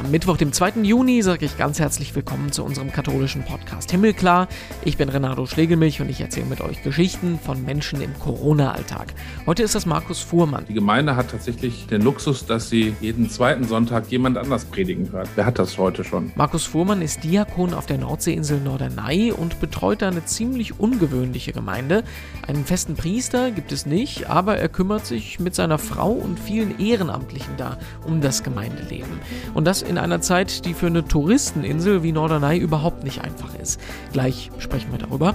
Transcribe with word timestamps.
am 0.00 0.10
Mittwoch, 0.10 0.38
dem 0.38 0.50
2. 0.50 0.80
Juni, 0.82 1.20
sage 1.20 1.44
ich 1.44 1.58
ganz 1.58 1.78
herzlich 1.78 2.14
willkommen 2.14 2.52
zu 2.52 2.64
unserem 2.64 2.90
katholischen 2.90 3.44
Podcast 3.44 3.90
Himmelklar. 3.90 4.48
Ich 4.82 4.96
bin 4.96 5.10
Renato 5.10 5.44
Schlegelmilch 5.44 6.00
und 6.00 6.08
ich 6.08 6.22
erzähle 6.22 6.46
mit 6.46 6.62
euch 6.62 6.82
Geschichten 6.82 7.38
von 7.38 7.62
Menschen 7.66 8.00
im 8.00 8.18
Corona-Alltag. 8.18 9.12
Heute 9.44 9.62
ist 9.62 9.74
das 9.74 9.84
Markus 9.84 10.20
Fuhrmann. 10.20 10.64
Die 10.66 10.72
Gemeinde 10.72 11.16
hat 11.16 11.32
tatsächlich 11.32 11.86
den 11.86 12.00
Luxus, 12.00 12.46
dass 12.46 12.70
sie 12.70 12.94
jeden 13.02 13.28
zweiten 13.28 13.64
Sonntag 13.64 14.10
jemand 14.10 14.38
anders 14.38 14.64
predigen 14.64 15.12
hört. 15.12 15.28
Wer 15.34 15.44
hat 15.44 15.58
das 15.58 15.76
heute 15.76 16.02
schon? 16.02 16.32
Markus 16.34 16.64
Fuhrmann 16.64 17.02
ist 17.02 17.22
Diakon 17.22 17.74
auf 17.74 17.84
der 17.84 17.98
Nordseeinsel 17.98 18.58
Norderney 18.58 19.32
und 19.32 19.60
betreut 19.60 20.00
da 20.00 20.08
eine 20.08 20.24
ziemlich 20.24 20.80
ungewöhnliche 20.80 21.52
Gemeinde. 21.52 22.04
Einen 22.48 22.64
festen 22.64 22.94
Priester 22.94 23.50
gibt 23.50 23.70
es 23.70 23.84
nicht, 23.84 24.30
aber 24.30 24.56
er 24.56 24.70
kümmert 24.70 25.04
sich 25.04 25.40
mit 25.40 25.54
seiner 25.54 25.76
Frau 25.76 26.12
und 26.12 26.40
vielen 26.40 26.80
Ehrenamtlichen 26.80 27.58
da 27.58 27.76
um 28.06 28.22
das 28.22 28.42
Gemeindeleben. 28.42 29.20
Und 29.52 29.66
das 29.66 29.89
in 29.90 29.98
einer 29.98 30.20
Zeit, 30.20 30.64
die 30.64 30.72
für 30.72 30.86
eine 30.86 31.04
Touristeninsel 31.04 32.02
wie 32.02 32.12
Norderney 32.12 32.58
überhaupt 32.58 33.02
nicht 33.04 33.22
einfach 33.22 33.54
ist. 33.56 33.80
Gleich 34.12 34.50
sprechen 34.58 34.92
wir 34.92 34.98
darüber. 34.98 35.34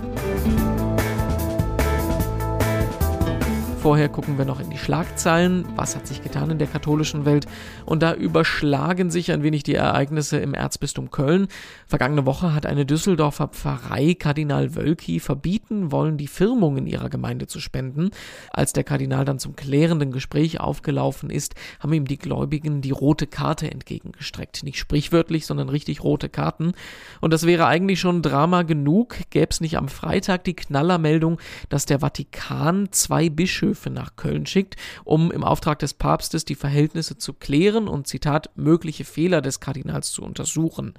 Vorher 3.85 4.09
gucken 4.09 4.39
wir 4.39 4.45
noch 4.45 4.59
in 4.59 4.71
die 4.71 4.79
Schlagzeilen. 4.79 5.63
Was 5.75 5.95
hat 5.95 6.07
sich 6.07 6.23
getan 6.23 6.49
in 6.49 6.57
der 6.57 6.65
katholischen 6.65 7.23
Welt? 7.23 7.45
Und 7.85 8.01
da 8.01 8.15
überschlagen 8.15 9.11
sich 9.11 9.31
ein 9.31 9.43
wenig 9.43 9.61
die 9.61 9.75
Ereignisse 9.75 10.39
im 10.39 10.55
Erzbistum 10.55 11.11
Köln. 11.11 11.49
Vergangene 11.85 12.25
Woche 12.25 12.55
hat 12.55 12.65
eine 12.65 12.87
Düsseldorfer 12.87 13.49
Pfarrei 13.49 14.15
Kardinal 14.15 14.73
Wölki 14.73 15.19
verbieten 15.19 15.91
wollen, 15.91 16.17
die 16.17 16.25
Firmung 16.25 16.77
in 16.77 16.87
ihrer 16.87 17.11
Gemeinde 17.11 17.45
zu 17.45 17.59
spenden. 17.59 18.09
Als 18.51 18.73
der 18.73 18.83
Kardinal 18.83 19.23
dann 19.23 19.37
zum 19.37 19.55
klärenden 19.55 20.11
Gespräch 20.11 20.59
aufgelaufen 20.59 21.29
ist, 21.29 21.53
haben 21.79 21.93
ihm 21.93 22.05
die 22.05 22.17
Gläubigen 22.17 22.81
die 22.81 22.89
rote 22.89 23.27
Karte 23.27 23.69
entgegengestreckt. 23.69 24.63
Nicht 24.63 24.79
sprichwörtlich, 24.79 25.45
sondern 25.45 25.69
richtig 25.69 26.03
rote 26.03 26.27
Karten. 26.27 26.73
Und 27.21 27.31
das 27.31 27.45
wäre 27.45 27.67
eigentlich 27.67 27.99
schon 27.99 28.23
Drama 28.23 28.63
genug, 28.63 29.17
gäbe 29.29 29.51
es 29.51 29.61
nicht 29.61 29.77
am 29.77 29.89
Freitag 29.89 30.43
die 30.45 30.55
Knallermeldung, 30.55 31.39
dass 31.69 31.85
der 31.85 31.99
Vatikan 31.99 32.87
zwei 32.89 33.29
Bischöfe 33.29 33.74
Bischöfe 33.75 33.89
nach 33.89 34.15
Köln 34.15 34.45
schickt, 34.45 34.75
um 35.03 35.31
im 35.31 35.43
Auftrag 35.43 35.79
des 35.79 35.93
Papstes 35.93 36.45
die 36.45 36.55
Verhältnisse 36.55 37.17
zu 37.17 37.33
klären 37.33 37.87
und 37.87 38.07
Zitat 38.07 38.49
mögliche 38.55 39.03
Fehler 39.03 39.41
des 39.41 39.59
Kardinals 39.59 40.11
zu 40.11 40.23
untersuchen. 40.23 40.93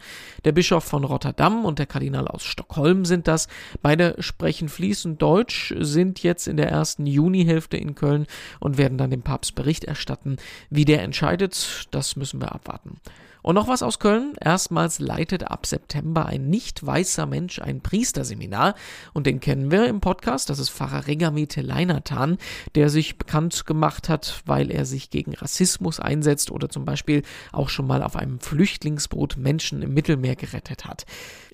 Der 0.44 0.52
Bischof 0.52 0.84
von 0.84 1.04
Rotterdam 1.04 1.64
und 1.64 1.78
der 1.78 1.86
Kardinal 1.86 2.28
aus 2.28 2.44
Stockholm 2.44 3.04
sind 3.04 3.28
das. 3.28 3.48
Beide 3.82 4.16
sprechen 4.18 4.68
fließend 4.68 5.20
Deutsch, 5.20 5.74
sind 5.78 6.22
jetzt 6.22 6.46
in 6.46 6.56
der 6.58 6.68
ersten 6.68 7.06
Junihälfte 7.06 7.78
in 7.78 7.94
Köln 7.94 8.26
und 8.60 8.76
werden 8.76 8.98
dann 8.98 9.10
dem 9.10 9.22
Papst 9.22 9.54
Bericht 9.54 9.84
erstatten. 9.84 10.36
Wie 10.68 10.84
der 10.84 11.02
entscheidet, 11.02 11.88
das 11.90 12.16
müssen 12.16 12.40
wir 12.40 12.52
abwarten. 12.52 13.00
Und 13.46 13.54
noch 13.54 13.68
was 13.68 13.84
aus 13.84 14.00
Köln. 14.00 14.34
Erstmals 14.40 14.98
leitet 14.98 15.44
ab 15.48 15.66
September 15.66 16.26
ein 16.26 16.50
nicht 16.50 16.84
weißer 16.84 17.26
Mensch 17.26 17.60
ein 17.60 17.80
Priesterseminar. 17.80 18.74
Und 19.12 19.28
den 19.28 19.38
kennen 19.38 19.70
wir 19.70 19.86
im 19.86 20.00
Podcast. 20.00 20.50
Das 20.50 20.58
ist 20.58 20.70
Pfarrer 20.70 21.06
Regamete 21.06 21.60
Leinatan, 21.60 22.38
der 22.74 22.88
sich 22.88 23.18
bekannt 23.18 23.64
gemacht 23.64 24.08
hat, 24.08 24.42
weil 24.46 24.72
er 24.72 24.84
sich 24.84 25.10
gegen 25.10 25.32
Rassismus 25.32 26.00
einsetzt 26.00 26.50
oder 26.50 26.68
zum 26.68 26.84
Beispiel 26.84 27.22
auch 27.52 27.68
schon 27.68 27.86
mal 27.86 28.02
auf 28.02 28.16
einem 28.16 28.40
Flüchtlingsboot 28.40 29.36
Menschen 29.36 29.80
im 29.80 29.94
Mittelmeer 29.94 30.34
gerettet 30.34 30.84
hat. 30.84 31.06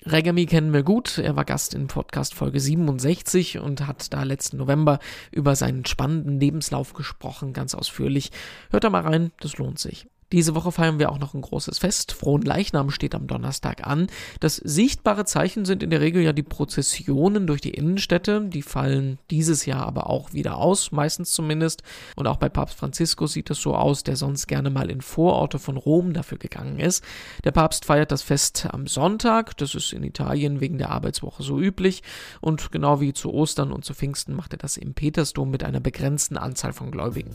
Regami 0.03 0.47
kennen 0.47 0.73
wir 0.73 0.81
gut. 0.81 1.19
Er 1.19 1.35
war 1.35 1.45
Gast 1.45 1.75
in 1.75 1.85
Podcast 1.85 2.33
Folge 2.33 2.59
67 2.59 3.59
und 3.59 3.85
hat 3.85 4.11
da 4.11 4.23
letzten 4.23 4.57
November 4.57 4.97
über 5.29 5.55
seinen 5.55 5.85
spannenden 5.85 6.39
Lebenslauf 6.39 6.93
gesprochen, 6.93 7.53
ganz 7.53 7.75
ausführlich. 7.75 8.31
Hört 8.71 8.83
da 8.83 8.89
mal 8.89 9.03
rein, 9.03 9.31
das 9.41 9.59
lohnt 9.59 9.77
sich. 9.77 10.07
Diese 10.33 10.55
Woche 10.55 10.71
feiern 10.71 10.97
wir 10.97 11.11
auch 11.11 11.19
noch 11.19 11.35
ein 11.35 11.41
großes 11.41 11.77
Fest. 11.77 12.11
Frohen 12.11 12.41
Leichnam 12.41 12.89
steht 12.89 13.13
am 13.13 13.27
Donnerstag 13.27 13.85
an. 13.85 14.07
Das 14.39 14.55
sichtbare 14.55 15.25
Zeichen 15.25 15.63
sind 15.63 15.83
in 15.83 15.91
der 15.91 16.01
Regel 16.01 16.23
ja 16.23 16.33
die 16.33 16.41
Prozessionen 16.41 17.45
durch 17.45 17.61
die 17.61 17.75
Innenstädte. 17.75 18.41
Die 18.41 18.63
fallen 18.63 19.19
dieses 19.29 19.67
Jahr 19.67 19.85
aber 19.85 20.09
auch 20.09 20.33
wieder 20.33 20.57
aus, 20.57 20.91
meistens 20.91 21.33
zumindest. 21.33 21.83
Und 22.15 22.25
auch 22.25 22.37
bei 22.37 22.49
Papst 22.49 22.79
Franziskus 22.79 23.33
sieht 23.33 23.51
es 23.51 23.61
so 23.61 23.75
aus, 23.75 24.01
der 24.01 24.15
sonst 24.15 24.47
gerne 24.47 24.71
mal 24.71 24.89
in 24.89 25.01
Vororte 25.01 25.59
von 25.59 25.77
Rom 25.77 26.13
dafür 26.13 26.39
gegangen 26.39 26.79
ist. 26.79 27.03
Der 27.43 27.51
Papst 27.51 27.85
feiert 27.85 28.11
das 28.11 28.23
Fest 28.23 28.67
am 28.71 28.87
Sonntag. 28.87 29.55
Das 29.57 29.75
ist 29.75 29.93
in 29.93 30.01
Italien 30.01 30.61
wegen 30.61 30.79
der 30.79 30.89
Arbeitswoche 30.89 31.43
so 31.43 31.59
üblich. 31.59 32.01
Und 32.41 32.71
genau 32.71 32.99
wie 33.01 33.13
zu 33.13 33.31
Ostern 33.31 33.71
und 33.71 33.85
zu 33.85 33.93
Pfingsten 33.93 34.35
macht 34.35 34.53
er 34.53 34.57
das 34.57 34.77
im 34.77 34.95
Petersdom 34.95 35.51
mit 35.51 35.63
einer 35.63 35.79
begrenzten 35.79 36.37
Anzahl 36.37 36.73
von 36.73 36.89
Gläubigen. 36.89 37.29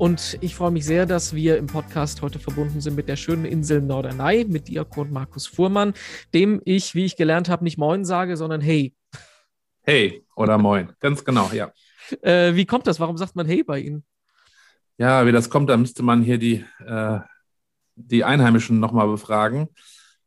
Und 0.00 0.38
ich 0.40 0.54
freue 0.54 0.70
mich 0.70 0.86
sehr, 0.86 1.04
dass 1.04 1.34
wir 1.34 1.58
im 1.58 1.66
Podcast 1.66 2.22
heute 2.22 2.38
verbunden 2.38 2.80
sind 2.80 2.96
mit 2.96 3.06
der 3.06 3.16
schönen 3.16 3.44
Insel 3.44 3.82
Norderney, 3.82 4.46
mit 4.48 4.68
Diakon 4.68 5.12
Markus 5.12 5.46
Fuhrmann, 5.46 5.92
dem 6.32 6.62
ich, 6.64 6.94
wie 6.94 7.04
ich 7.04 7.16
gelernt 7.16 7.50
habe, 7.50 7.64
nicht 7.64 7.76
Moin 7.76 8.06
sage, 8.06 8.38
sondern 8.38 8.62
Hey. 8.62 8.94
Hey 9.82 10.24
oder 10.34 10.56
Moin, 10.56 10.90
ganz 11.00 11.22
genau, 11.22 11.50
ja. 11.52 11.70
Äh, 12.22 12.54
wie 12.54 12.64
kommt 12.64 12.86
das? 12.86 12.98
Warum 12.98 13.18
sagt 13.18 13.36
man 13.36 13.44
Hey 13.44 13.62
bei 13.62 13.80
Ihnen? 13.80 14.02
Ja, 14.96 15.26
wie 15.26 15.32
das 15.32 15.50
kommt, 15.50 15.68
da 15.68 15.76
müsste 15.76 16.02
man 16.02 16.22
hier 16.22 16.38
die, 16.38 16.64
äh, 16.86 17.20
die 17.94 18.24
Einheimischen 18.24 18.80
nochmal 18.80 19.06
befragen. 19.06 19.68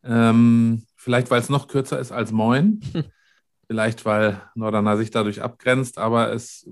Ähm, 0.04 0.86
vielleicht, 0.96 1.32
weil 1.32 1.42
es 1.42 1.50
noch 1.50 1.68
kürzer 1.68 1.98
ist 1.98 2.12
als 2.12 2.32
Moin. 2.32 2.80
Hm. 2.92 3.06
Vielleicht, 3.66 4.06
weil 4.06 4.40
Norderney 4.54 4.98
sich 4.98 5.10
dadurch 5.10 5.42
abgrenzt, 5.42 5.98
aber 5.98 6.32
es, 6.32 6.70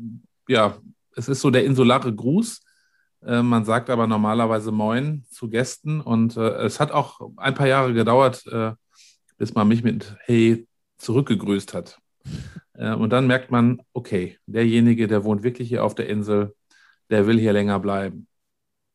ja, 0.47 0.77
es 1.15 1.29
ist 1.29 1.41
so 1.41 1.49
der 1.49 1.65
insulare 1.65 2.13
Gruß. 2.13 2.61
Äh, 3.25 3.41
man 3.41 3.65
sagt 3.65 3.89
aber 3.89 4.07
normalerweise 4.07 4.71
Moin 4.71 5.23
zu 5.29 5.49
Gästen 5.49 6.01
und 6.01 6.37
äh, 6.37 6.63
es 6.63 6.79
hat 6.79 6.91
auch 6.91 7.21
ein 7.37 7.55
paar 7.55 7.67
Jahre 7.67 7.93
gedauert, 7.93 8.45
äh, 8.47 8.73
bis 9.37 9.53
man 9.53 9.67
mich 9.67 9.83
mit 9.83 10.15
Hey 10.21 10.67
zurückgegrüßt 10.97 11.73
hat. 11.73 11.99
Äh, 12.73 12.93
und 12.93 13.11
dann 13.11 13.27
merkt 13.27 13.51
man, 13.51 13.81
okay, 13.93 14.37
derjenige, 14.45 15.07
der 15.07 15.23
wohnt 15.23 15.43
wirklich 15.43 15.69
hier 15.69 15.83
auf 15.83 15.95
der 15.95 16.07
Insel, 16.07 16.55
der 17.09 17.27
will 17.27 17.39
hier 17.39 17.53
länger 17.53 17.79
bleiben. 17.79 18.27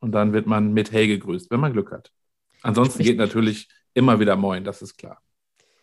Und 0.01 0.13
dann 0.13 0.33
wird 0.33 0.47
man 0.47 0.73
mit 0.73 0.93
Hey 0.93 1.07
gegrüßt, 1.07 1.51
wenn 1.51 1.61
man 1.61 1.73
Glück 1.73 1.93
hat. 1.93 2.13
Ansonsten 2.63 3.03
geht 3.03 3.19
natürlich 3.19 3.69
immer 3.95 4.19
wieder 4.21 4.37
Moin, 4.37 4.65
das 4.65 4.83
ist 4.83 4.97
klar. 4.97 5.21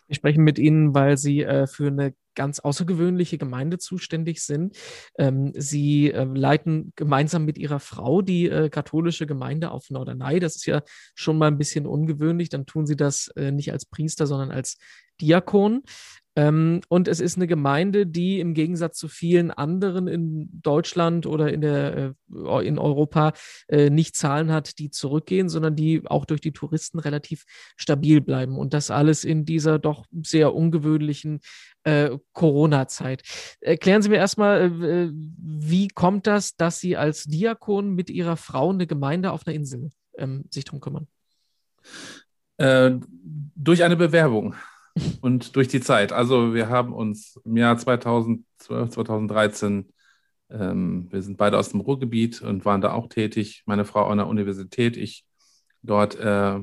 Wir 0.08 0.16
sprechen 0.16 0.44
mit 0.44 0.60
Ihnen, 0.60 0.94
weil 0.94 1.18
Sie 1.18 1.44
äh, 1.44 1.66
für 1.66 1.88
eine 1.88 2.14
ganz 2.36 2.60
außergewöhnliche 2.60 3.38
Gemeinde 3.38 3.78
zuständig 3.78 4.42
sind. 4.42 4.78
Ähm, 5.18 5.52
sie 5.56 6.12
äh, 6.12 6.24
leiten 6.24 6.94
gemeinsam 6.96 7.46
mit 7.46 7.58
ihrer 7.58 7.80
Frau 7.80 8.22
die 8.22 8.48
äh, 8.48 8.70
katholische 8.70 9.28
Gemeinde 9.28 9.72
auf 9.72 9.90
Norderney. 9.90 10.40
Das 10.40 10.56
ist 10.56 10.66
ja 10.66 10.82
schon 11.16 11.38
mal 11.38 11.48
ein 11.48 11.58
bisschen 11.58 11.86
ungewöhnlich. 11.86 12.50
Dann 12.50 12.66
tun 12.66 12.86
sie 12.86 12.96
das 12.96 13.28
äh, 13.36 13.52
nicht 13.52 13.72
als 13.72 13.86
Priester, 13.86 14.28
sondern 14.28 14.52
als 14.52 14.78
Diakon. 15.22 15.84
Ähm, 16.36 16.82
und 16.90 17.08
es 17.08 17.20
ist 17.20 17.38
eine 17.38 17.48
Gemeinde, 17.48 18.08
die 18.08 18.40
im 18.40 18.54
Gegensatz 18.54 18.98
zu 18.98 19.08
vielen 19.08 19.52
anderen 19.52 20.08
in 20.08 20.50
Deutschland 20.62 21.26
oder 21.28 21.54
in, 21.54 21.62
der, 21.62 22.16
äh, 22.34 22.68
in 22.68 22.80
Europa 22.80 23.34
äh, 23.68 23.90
nicht 23.90 24.16
Zahlen 24.16 24.52
hat, 24.52 24.80
die 24.80 24.90
zurückgehen, 24.90 25.48
sondern 25.48 25.76
die 25.76 26.02
auch 26.06 26.26
durch 26.26 26.42
die 26.42 26.52
Touristen 26.52 27.00
relativ 27.00 27.46
stabil 27.78 28.20
bleiben. 28.20 28.58
Und 28.58 28.74
das 28.74 28.90
alles 28.90 29.24
in 29.24 29.46
dieser 29.46 29.78
doch 29.78 30.06
sehr 30.24 30.56
ungewöhnlichen 30.56 31.40
äh, 31.84 32.18
Corona-Zeit. 32.34 33.22
Erklären 33.62 34.02
Sie 34.02 34.10
mir 34.10 34.18
erstmal, 34.18 34.72
äh, 34.84 35.12
wie 35.14 35.88
kommt 35.88 36.26
das, 36.26 36.56
dass 36.56 36.80
Sie 36.80 36.98
als 36.98 37.26
Diakon 37.26 37.94
mit 37.94 38.10
Ihrer 38.10 38.38
Frau 38.38 38.72
eine 38.72 38.88
Gemeinde 38.88 39.32
auf 39.32 39.46
einer 39.46 39.56
Insel 39.56 39.92
ähm, 40.18 40.46
sich 40.50 40.66
drum 40.66 40.80
kümmern? 40.80 41.08
Äh, 42.58 42.92
durch 43.56 43.84
eine 43.84 43.96
Bewerbung 43.96 44.56
und 45.22 45.56
durch 45.56 45.68
die 45.68 45.82
Zeit. 45.82 46.12
Also 46.14 46.54
wir 46.54 46.70
haben 46.70 46.94
uns 46.94 47.40
im 47.46 47.58
Jahr 47.58 47.78
2012, 47.78 48.90
2013, 48.92 49.92
ähm, 50.50 51.08
wir 51.12 51.22
sind 51.22 51.38
beide 51.38 51.58
aus 51.58 51.70
dem 51.70 51.82
Ruhrgebiet 51.82 52.42
und 52.42 52.66
waren 52.66 52.82
da 52.82 52.94
auch 52.94 53.08
tätig. 53.08 53.64
Meine 53.66 53.86
Frau 53.86 54.08
an 54.08 54.18
der 54.18 54.28
Universität, 54.28 54.98
ich 54.98 55.26
dort 55.82 56.16
äh, 56.16 56.58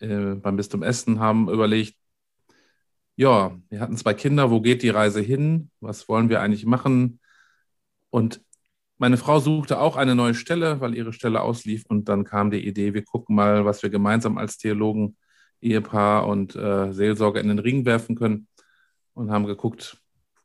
äh, 0.00 0.34
beim 0.36 0.56
Bistum 0.56 0.82
Essen 0.82 1.20
haben 1.20 1.48
überlegt, 1.48 1.96
ja, 3.16 3.56
wir 3.68 3.80
hatten 3.80 3.96
zwei 3.96 4.14
Kinder, 4.14 4.50
wo 4.50 4.60
geht 4.60 4.82
die 4.82 4.88
Reise 4.88 5.20
hin? 5.20 5.70
Was 5.80 6.08
wollen 6.08 6.30
wir 6.30 6.40
eigentlich 6.40 6.64
machen? 6.64 7.20
Und 8.10 8.42
meine 8.98 9.16
Frau 9.16 9.40
suchte 9.40 9.78
auch 9.80 9.96
eine 9.96 10.14
neue 10.14 10.34
Stelle, 10.34 10.80
weil 10.80 10.94
ihre 10.94 11.12
Stelle 11.12 11.42
auslief. 11.42 11.84
Und 11.86 12.08
dann 12.08 12.24
kam 12.24 12.50
die 12.50 12.66
Idee, 12.66 12.94
wir 12.94 13.04
gucken 13.04 13.36
mal, 13.36 13.64
was 13.64 13.82
wir 13.82 13.90
gemeinsam 13.90 14.38
als 14.38 14.58
Theologen 14.58 15.16
Ehepaar 15.60 16.26
und 16.26 16.56
äh, 16.56 16.92
Seelsorger 16.92 17.40
in 17.40 17.48
den 17.48 17.58
Ring 17.58 17.84
werfen 17.84 18.16
können 18.16 18.48
und 19.14 19.30
haben 19.30 19.46
geguckt, 19.46 19.98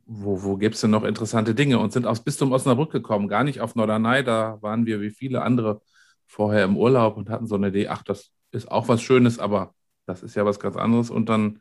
wo, 0.06 0.44
wo 0.44 0.58
gibt 0.58 0.76
es 0.76 0.82
denn 0.82 0.92
noch 0.92 1.04
interessante 1.04 1.56
Dinge 1.56 1.80
und 1.80 1.92
sind 1.94 2.06
aufs 2.06 2.24
Bistum 2.24 2.52
Osnabrück 2.52 2.92
gekommen, 2.92 3.28
gar 3.28 3.44
nicht 3.44 3.62
auf 3.62 3.76
Norderney, 3.76 4.24
da 4.24 4.62
waren 4.62 4.86
wir 4.86 5.02
wie 5.02 5.10
viele 5.10 5.42
andere 5.42 5.82
vorher 6.28 6.64
im 6.64 6.78
Urlaub 6.78 7.18
und 7.18 7.30
hatten 7.30 7.48
so 7.48 7.56
eine 7.56 7.70
Idee, 7.70 7.88
ach, 7.88 8.04
das 8.04 8.32
ist 8.52 8.72
auch 8.72 8.88
was 8.88 9.02
Schönes, 9.02 9.40
aber 9.40 9.74
das 10.06 10.22
ist 10.24 10.36
ja 10.36 10.46
was 10.46 10.60
ganz 10.60 10.76
anderes 10.76 11.10
und 11.10 11.30
dann 11.30 11.60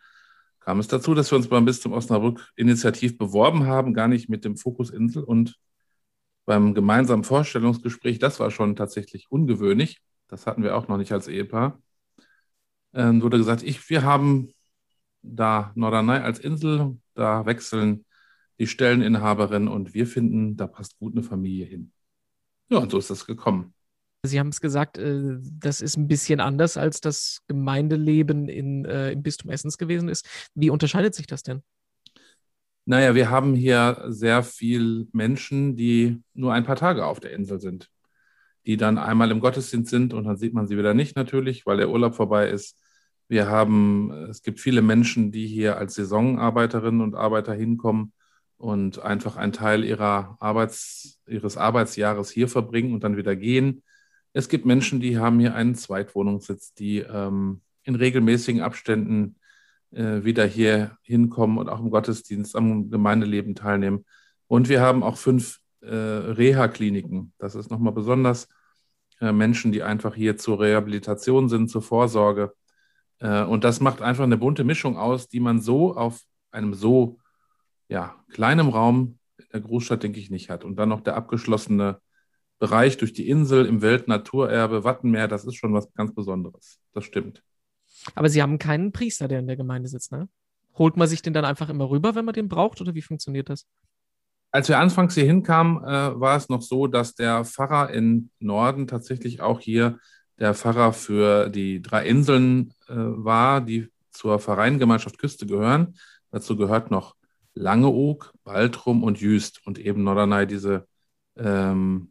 kam 0.61 0.79
es 0.79 0.89
dazu, 0.89 1.15
dass 1.15 1.31
wir 1.31 1.37
uns 1.37 1.49
beim 1.49 1.65
Bistum 1.65 1.93
Osnabrück 1.93 2.53
initiativ 2.57 3.19
beworben 3.19 3.67
haben, 3.67 3.95
gar 3.95 4.09
nicht 4.09 4.29
mit 4.29 4.45
dem 4.45 4.57
Fokus 4.57 4.91
Insel 4.91 5.23
und 5.23 5.57
beim 6.47 6.75
gemeinsamen 6.75 7.25
Vorstellungsgespräch, 7.25 8.19
das 8.19 8.41
war 8.41 8.51
schon 8.51 8.77
tatsächlich 8.77 9.31
ungewöhnlich. 9.31 10.03
Das 10.29 10.47
hatten 10.47 10.63
wir 10.63 10.77
auch 10.77 10.89
noch 10.89 10.99
nicht 10.99 11.13
als 11.13 11.29
Ehepaar. 11.29 11.81
Ähm, 12.95 13.23
wurde 13.23 13.39
gesagt, 13.39 13.63
ich, 13.63 13.91
wir 13.91 14.03
haben 14.03 14.53
da 15.23 15.73
Norderney 15.75 16.19
als 16.19 16.39
Insel, 16.39 16.97
da 17.15 17.45
wechseln 17.47 18.05
die 18.59 18.67
Stelleninhaberin 18.67 19.69
und 19.69 19.95
wir 19.95 20.07
finden, 20.07 20.57
da 20.57 20.67
passt 20.67 20.99
gut 20.99 21.15
eine 21.15 21.23
Familie 21.23 21.67
hin. 21.67 21.93
Ja, 22.69 22.79
und 22.79 22.91
so 22.91 22.99
ist 22.99 23.11
das 23.11 23.27
gekommen. 23.27 23.75
Sie 24.23 24.39
haben 24.39 24.49
es 24.49 24.61
gesagt, 24.61 24.97
äh, 24.97 25.37
das 25.41 25.81
ist 25.81 25.97
ein 25.97 26.09
bisschen 26.09 26.41
anders, 26.41 26.77
als 26.77 27.01
das 27.01 27.41
Gemeindeleben 27.47 28.49
in, 28.49 28.85
äh, 28.85 29.13
im 29.13 29.23
Bistum 29.23 29.51
Essens 29.51 29.77
gewesen 29.77 30.09
ist. 30.09 30.27
Wie 30.55 30.71
unterscheidet 30.71 31.15
sich 31.15 31.27
das 31.27 31.43
denn? 31.43 31.63
Naja, 32.87 33.15
wir 33.15 33.31
haben 33.31 33.55
hier 33.55 34.05
sehr 34.09 34.43
viel 34.43 35.09
Menschen, 35.13 35.77
die 35.77 36.23
nur 36.35 36.53
ein 36.53 36.65
paar 36.65 36.77
Tage 36.77 37.07
auf 37.07 37.21
der 37.21 37.33
Insel 37.33 37.61
sind, 37.61 37.91
die 38.67 38.77
dann 38.77 38.99
einmal 38.99 39.31
im 39.31 39.41
Gottesdienst 39.41 39.91
sind 39.91 40.15
und 40.15 40.25
dann 40.25 40.37
sieht 40.37 40.55
man 40.55 40.67
sie 40.67 40.77
wieder 40.77 40.95
nicht 40.95 41.17
natürlich, 41.17 41.67
weil 41.67 41.79
der 41.79 41.91
Urlaub 41.91 42.15
vorbei 42.15 42.49
ist. 42.49 42.79
Wir 43.29 43.49
haben, 43.49 44.11
es 44.31 44.43
gibt 44.43 44.61
viele 44.61 44.83
Menschen, 44.83 45.33
die 45.33 45.47
hier 45.47 45.79
als 45.79 45.95
Saisonarbeiterinnen 45.95 47.01
und 47.01 47.15
Arbeiter 47.15 47.55
hinkommen 47.55 48.13
und 48.57 49.01
einfach 49.01 49.37
einen 49.37 49.53
Teil 49.53 49.85
ihrer 49.85 50.37
Arbeits, 50.41 51.21
ihres 51.27 51.57
Arbeitsjahres 51.57 52.31
hier 52.31 52.49
verbringen 52.49 52.93
und 52.93 53.05
dann 53.05 53.17
wieder 53.17 53.35
gehen. 53.37 53.83
Es 54.33 54.49
gibt 54.49 54.67
Menschen, 54.67 55.01
die 55.01 55.19
haben 55.19 55.41
hier 55.41 55.55
einen 55.55 55.75
Zweitwohnungssitz, 55.75 56.75
die 56.75 56.99
ähm, 56.99 57.63
in 57.85 57.95
regelmäßigen 57.95 58.63
Abständen 58.63 59.37
äh, 59.93 60.25
wieder 60.25 60.45
hier 60.45 60.99
hinkommen 61.03 61.59
und 61.59 61.69
auch 61.69 61.81
im 61.81 61.91
Gottesdienst, 61.91 62.57
am 62.57 62.91
Gemeindeleben 62.91 63.55
teilnehmen. 63.55 64.05
Und 64.49 64.69
wir 64.69 64.81
haben 64.81 65.03
auch 65.03 65.17
fünf 65.17 65.61
äh, 65.81 65.95
Reha-Kliniken. 65.95 67.33
Das 67.39 67.55
ist 67.55 67.71
nochmal 67.71 67.93
besonders 67.93 68.49
äh, 69.21 69.33
Menschen, 69.33 69.73
die 69.73 69.83
einfach 69.83 70.15
hier 70.15 70.37
zur 70.37 70.61
Rehabilitation 70.61 71.49
sind, 71.49 71.69
zur 71.69 71.83
Vorsorge. 71.83 72.53
Äh, 73.21 73.45
und 73.45 73.65
das 73.65 73.81
macht 73.81 74.03
einfach 74.03 74.25
eine 74.25 74.37
bunte 74.37 74.65
Mischung 74.65 74.97
aus, 74.97 75.29
die 75.29 75.41
man 75.41 75.61
so 75.61 75.97
auf 75.97 76.21
einem 76.51 76.75
so 76.75 77.19
ja, 77.89 78.15
kleinem 78.31 78.69
Raum 78.69 79.19
in 79.39 79.47
der 79.53 79.61
Großstadt, 79.61 80.03
denke 80.03 80.21
ich, 80.21 80.31
nicht 80.31 80.51
hat. 80.51 80.65
Und 80.65 80.77
dann 80.77 80.89
noch 80.89 81.01
der 81.01 81.17
abgeschlossene 81.17 82.01
Bereich 82.59 82.97
durch 82.97 83.13
die 83.13 83.29
Insel 83.29 83.67
im 83.67 83.83
Weltnaturerbe 83.83 84.85
Wattenmeer, 84.85 85.29
das 85.29 85.45
ist 85.45 85.57
schon 85.57 85.75
was 85.75 85.93
ganz 85.95 86.15
Besonderes. 86.15 86.79
Das 86.93 87.05
stimmt. 87.05 87.43
Aber 88.15 88.29
Sie 88.29 88.43
haben 88.43 88.59
keinen 88.59 88.93
Priester, 88.93 89.29
der 89.29 89.41
in 89.41 89.47
der 89.47 89.57
Gemeinde 89.57 89.89
sitzt, 89.89 90.13
ne? 90.13 90.29
Holt 90.77 90.97
man 90.97 91.07
sich 91.07 91.23
den 91.23 91.33
dann 91.33 91.45
einfach 91.45 91.69
immer 91.69 91.89
rüber, 91.89 92.15
wenn 92.15 92.25
man 92.25 92.35
den 92.35 92.49
braucht, 92.49 92.81
oder 92.81 92.95
wie 92.95 93.03
funktioniert 93.03 93.49
das? 93.49 93.67
Als 94.51 94.69
wir 94.69 94.79
anfangs 94.79 95.15
hier 95.15 95.25
hinkamen, 95.25 95.83
äh, 95.85 96.21
war 96.21 96.37
es 96.37 96.49
noch 96.49 96.63
so, 96.63 96.87
dass 96.87 97.15
der 97.15 97.45
Pfarrer 97.45 97.91
in 97.91 98.31
Norden 98.39 98.87
tatsächlich 98.87 99.41
auch 99.41 99.61
hier 99.61 99.99
der 100.39 100.55
Pfarrer 100.55 100.93
für 100.93 101.49
die 101.49 101.81
drei 101.83 102.07
Inseln 102.07 102.73
äh, 102.89 102.95
war, 102.95 103.61
die 103.61 103.89
zur 104.11 104.39
Vereingemeinschaft 104.39 105.19
Küste 105.19 105.47
gehören. 105.47 105.97
Dazu 106.31 106.57
gehört 106.57 106.91
noch 106.91 107.15
Langeoog, 107.55 108.33
Baltrum 108.45 109.03
und 109.03 109.21
Jüst 109.21 109.65
und 109.67 109.79
eben 109.79 110.03
Norderney, 110.03 110.47
diese 110.47 110.87
ähm, 111.37 112.11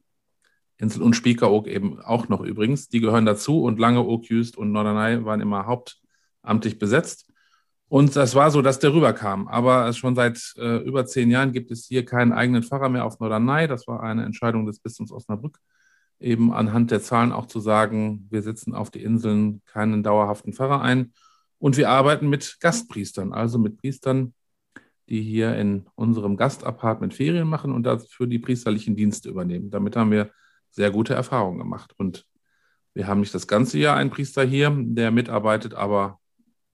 Insel 0.77 1.01
und 1.01 1.15
Spiekeroog 1.15 1.67
eben 1.67 1.99
auch 2.01 2.29
noch 2.29 2.41
übrigens. 2.41 2.89
Die 2.89 2.99
gehören 2.99 3.25
dazu 3.25 3.63
und 3.63 3.79
Langeoog, 3.79 4.25
Jüst 4.29 4.57
und 4.57 4.71
Norderney 4.71 5.25
waren 5.25 5.41
immer 5.41 5.65
hauptamtlich 5.65 6.79
besetzt. 6.79 7.29
Und 7.87 8.15
das 8.15 8.33
war 8.33 8.49
so, 8.49 8.61
dass 8.61 8.79
der 8.79 8.93
rüberkam. 8.93 9.47
Aber 9.47 9.93
schon 9.93 10.15
seit 10.15 10.53
äh, 10.57 10.77
über 10.77 11.05
zehn 11.05 11.29
Jahren 11.29 11.51
gibt 11.51 11.69
es 11.69 11.85
hier 11.85 12.03
keinen 12.05 12.33
eigenen 12.33 12.63
Pfarrer 12.63 12.89
mehr 12.89 13.05
auf 13.05 13.19
Norderney. 13.19 13.67
Das 13.67 13.87
war 13.87 14.01
eine 14.01 14.25
Entscheidung 14.25 14.65
des 14.65 14.79
Bistums 14.79 15.11
Osnabrück, 15.11 15.59
eben 16.19 16.53
anhand 16.53 16.91
der 16.91 17.01
Zahlen 17.01 17.31
auch 17.31 17.47
zu 17.47 17.59
sagen, 17.59 18.27
wir 18.29 18.41
setzen 18.41 18.73
auf 18.73 18.91
die 18.91 19.03
Inseln 19.03 19.61
keinen 19.65 20.03
dauerhaften 20.03 20.53
Pfarrer 20.53 20.81
ein. 20.81 21.13
Und 21.59 21.77
wir 21.77 21.89
arbeiten 21.89 22.29
mit 22.29 22.57
Gastpriestern, 22.59 23.33
also 23.33 23.57
mit 23.57 23.77
Priestern, 23.77 24.33
die 25.09 25.21
hier 25.21 25.55
in 25.55 25.85
unserem 25.95 26.37
Gastapartment 26.37 27.13
Ferien 27.13 27.47
machen 27.47 27.71
und 27.71 27.83
dafür 27.83 28.27
die 28.27 28.39
priesterlichen 28.39 28.95
Dienste 28.95 29.29
übernehmen. 29.29 29.69
Damit 29.69 29.95
haben 29.95 30.11
wir 30.11 30.31
sehr 30.71 30.91
gute 30.91 31.13
Erfahrungen 31.13 31.59
gemacht. 31.59 31.93
Und 31.97 32.25
wir 32.93 33.07
haben 33.07 33.19
nicht 33.19 33.33
das 33.33 33.47
ganze 33.47 33.77
Jahr 33.79 33.97
einen 33.97 34.09
Priester 34.09 34.43
hier, 34.43 34.75
der 34.75 35.11
mitarbeitet, 35.11 35.73
aber 35.73 36.19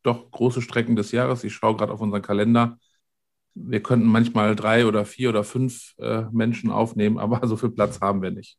doch 0.04 0.32
große 0.32 0.62
Strecken 0.62 0.96
des 0.96 1.12
Jahres. 1.12 1.44
Ich 1.44 1.54
schaue 1.54 1.76
gerade 1.76 1.92
auf 1.92 2.02
unseren 2.02 2.22
Kalender. 2.22 2.78
Wir 3.54 3.82
könnten 3.82 4.08
manchmal 4.08 4.56
drei 4.56 4.86
oder 4.86 5.06
vier 5.06 5.30
oder 5.30 5.44
fünf 5.44 5.94
äh, 5.98 6.24
Menschen 6.32 6.72
aufnehmen, 6.72 7.18
aber 7.20 7.46
so 7.48 7.58
viel 7.58 7.70
Platz 7.70 8.00
haben 8.02 8.22
wir 8.22 8.32
nicht. 8.32 8.58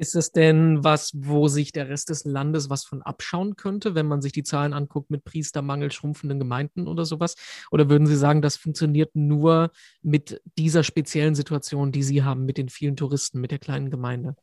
Ist 0.00 0.14
es 0.14 0.30
denn 0.30 0.84
was, 0.84 1.10
wo 1.12 1.48
sich 1.48 1.72
der 1.72 1.88
Rest 1.88 2.08
des 2.08 2.24
Landes 2.24 2.70
was 2.70 2.84
von 2.84 3.02
abschauen 3.02 3.56
könnte, 3.56 3.96
wenn 3.96 4.06
man 4.06 4.22
sich 4.22 4.30
die 4.30 4.44
Zahlen 4.44 4.72
anguckt 4.72 5.10
mit 5.10 5.24
Priestermangel, 5.24 5.90
schrumpfenden 5.90 6.38
Gemeinden 6.38 6.86
oder 6.86 7.04
sowas? 7.04 7.34
Oder 7.72 7.90
würden 7.90 8.06
Sie 8.06 8.16
sagen, 8.16 8.40
das 8.40 8.56
funktioniert 8.56 9.16
nur 9.16 9.72
mit 10.00 10.40
dieser 10.56 10.84
speziellen 10.84 11.34
Situation, 11.34 11.90
die 11.90 12.04
Sie 12.04 12.22
haben, 12.22 12.44
mit 12.44 12.58
den 12.58 12.68
vielen 12.68 12.94
Touristen, 12.94 13.40
mit 13.40 13.50
der 13.50 13.58
kleinen 13.58 13.90
Gemeinde? 13.90 14.36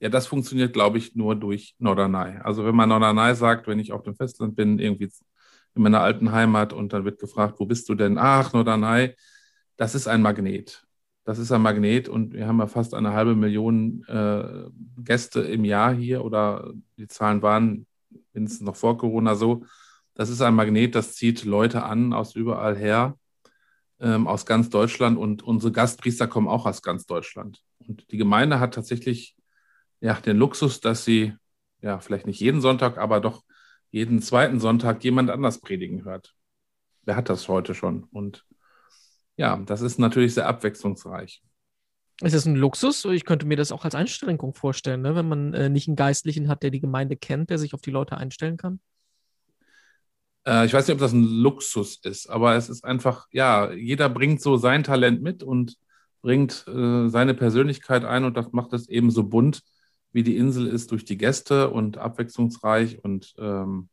Ja, 0.00 0.08
das 0.08 0.26
funktioniert, 0.26 0.72
glaube 0.72 0.98
ich, 0.98 1.14
nur 1.14 1.36
durch 1.36 1.76
Norderney. 1.78 2.40
Also 2.42 2.64
wenn 2.64 2.74
man 2.74 2.88
Norderney 2.88 3.36
sagt, 3.36 3.68
wenn 3.68 3.78
ich 3.78 3.92
auf 3.92 4.02
dem 4.02 4.16
Festland 4.16 4.56
bin, 4.56 4.80
irgendwie 4.80 5.12
in 5.76 5.82
meiner 5.82 6.00
alten 6.00 6.32
Heimat 6.32 6.72
und 6.72 6.92
dann 6.92 7.04
wird 7.04 7.20
gefragt, 7.20 7.60
wo 7.60 7.66
bist 7.66 7.88
du 7.88 7.94
denn? 7.94 8.18
Ach, 8.18 8.52
Norderney, 8.52 9.14
das 9.76 9.94
ist 9.94 10.08
ein 10.08 10.22
Magnet. 10.22 10.84
Das 11.24 11.38
ist 11.38 11.52
ein 11.52 11.62
Magnet 11.62 12.08
und 12.08 12.32
wir 12.32 12.48
haben 12.48 12.58
ja 12.58 12.66
fast 12.66 12.94
eine 12.94 13.12
halbe 13.12 13.36
Million 13.36 14.04
äh, 14.08 14.64
Gäste 14.98 15.40
im 15.40 15.64
Jahr 15.64 15.94
hier 15.94 16.24
oder 16.24 16.72
die 16.96 17.06
Zahlen 17.06 17.42
waren 17.42 17.86
mindestens 18.32 18.66
noch 18.66 18.76
vor 18.76 18.98
Corona 18.98 19.36
so. 19.36 19.64
Das 20.14 20.28
ist 20.28 20.42
ein 20.42 20.54
Magnet, 20.54 20.94
das 20.94 21.14
zieht 21.14 21.44
Leute 21.44 21.84
an 21.84 22.12
aus 22.12 22.34
überall 22.34 22.76
her, 22.76 23.16
ähm, 24.00 24.26
aus 24.26 24.46
ganz 24.46 24.68
Deutschland 24.68 25.16
und 25.16 25.42
unsere 25.42 25.72
Gastpriester 25.72 26.26
kommen 26.26 26.48
auch 26.48 26.66
aus 26.66 26.82
ganz 26.82 27.06
Deutschland. 27.06 27.62
Und 27.78 28.10
die 28.10 28.18
Gemeinde 28.18 28.58
hat 28.58 28.74
tatsächlich 28.74 29.36
ja, 30.00 30.14
den 30.14 30.36
Luxus, 30.36 30.80
dass 30.80 31.04
sie 31.04 31.34
ja 31.80 32.00
vielleicht 32.00 32.26
nicht 32.26 32.40
jeden 32.40 32.60
Sonntag, 32.60 32.98
aber 32.98 33.20
doch 33.20 33.44
jeden 33.90 34.20
zweiten 34.22 34.58
Sonntag 34.58 35.04
jemand 35.04 35.30
anders 35.30 35.60
predigen 35.60 36.04
hört. 36.04 36.34
Wer 37.04 37.14
hat 37.14 37.28
das 37.28 37.48
heute 37.48 37.74
schon? 37.74 38.04
Und 38.10 38.44
ja, 39.42 39.56
das 39.56 39.80
ist 39.80 39.98
natürlich 39.98 40.34
sehr 40.34 40.46
abwechslungsreich. 40.46 41.42
Ist 42.22 42.32
das 42.32 42.46
ein 42.46 42.54
Luxus? 42.54 43.04
Ich 43.06 43.24
könnte 43.24 43.44
mir 43.44 43.56
das 43.56 43.72
auch 43.72 43.84
als 43.84 43.96
Einschränkung 43.96 44.54
vorstellen, 44.54 45.02
ne? 45.02 45.16
wenn 45.16 45.26
man 45.26 45.52
äh, 45.52 45.68
nicht 45.68 45.88
einen 45.88 45.96
Geistlichen 45.96 46.46
hat, 46.46 46.62
der 46.62 46.70
die 46.70 46.78
Gemeinde 46.78 47.16
kennt, 47.16 47.50
der 47.50 47.58
sich 47.58 47.74
auf 47.74 47.80
die 47.80 47.90
Leute 47.90 48.16
einstellen 48.16 48.56
kann. 48.56 48.78
Äh, 50.46 50.64
ich 50.66 50.72
weiß 50.72 50.86
nicht, 50.86 50.94
ob 50.94 51.00
das 51.00 51.12
ein 51.12 51.24
Luxus 51.24 51.96
ist, 52.04 52.30
aber 52.30 52.54
es 52.54 52.68
ist 52.68 52.84
einfach, 52.84 53.26
ja, 53.32 53.72
jeder 53.72 54.08
bringt 54.08 54.40
so 54.40 54.56
sein 54.58 54.84
Talent 54.84 55.22
mit 55.22 55.42
und 55.42 55.76
bringt 56.20 56.64
äh, 56.68 57.08
seine 57.08 57.34
Persönlichkeit 57.34 58.04
ein 58.04 58.22
und 58.22 58.36
das 58.36 58.52
macht 58.52 58.72
es 58.74 58.88
eben 58.88 59.10
so 59.10 59.24
bunt, 59.24 59.62
wie 60.12 60.22
die 60.22 60.36
Insel 60.36 60.68
ist 60.68 60.92
durch 60.92 61.04
die 61.04 61.18
Gäste 61.18 61.70
und 61.70 61.98
abwechslungsreich. 61.98 63.02
Und 63.02 63.34
ähm, 63.38 63.88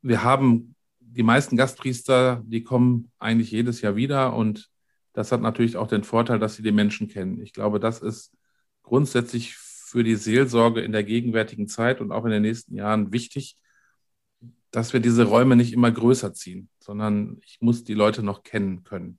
wir 0.00 0.22
haben 0.22 0.75
die 1.16 1.22
meisten 1.22 1.56
Gastpriester, 1.56 2.42
die 2.44 2.62
kommen 2.62 3.10
eigentlich 3.18 3.50
jedes 3.50 3.80
Jahr 3.80 3.96
wieder 3.96 4.36
und 4.36 4.68
das 5.14 5.32
hat 5.32 5.40
natürlich 5.40 5.78
auch 5.78 5.88
den 5.88 6.04
Vorteil, 6.04 6.38
dass 6.38 6.56
sie 6.56 6.62
die 6.62 6.72
Menschen 6.72 7.08
kennen. 7.08 7.40
Ich 7.40 7.54
glaube, 7.54 7.80
das 7.80 8.02
ist 8.02 8.36
grundsätzlich 8.82 9.56
für 9.56 10.04
die 10.04 10.16
Seelsorge 10.16 10.82
in 10.82 10.92
der 10.92 11.04
gegenwärtigen 11.04 11.68
Zeit 11.68 12.02
und 12.02 12.12
auch 12.12 12.26
in 12.26 12.32
den 12.32 12.42
nächsten 12.42 12.74
Jahren 12.74 13.12
wichtig, 13.12 13.56
dass 14.70 14.92
wir 14.92 15.00
diese 15.00 15.24
Räume 15.24 15.56
nicht 15.56 15.72
immer 15.72 15.90
größer 15.90 16.34
ziehen, 16.34 16.68
sondern 16.80 17.38
ich 17.46 17.58
muss 17.60 17.82
die 17.82 17.94
Leute 17.94 18.22
noch 18.22 18.42
kennen 18.42 18.84
können. 18.84 19.18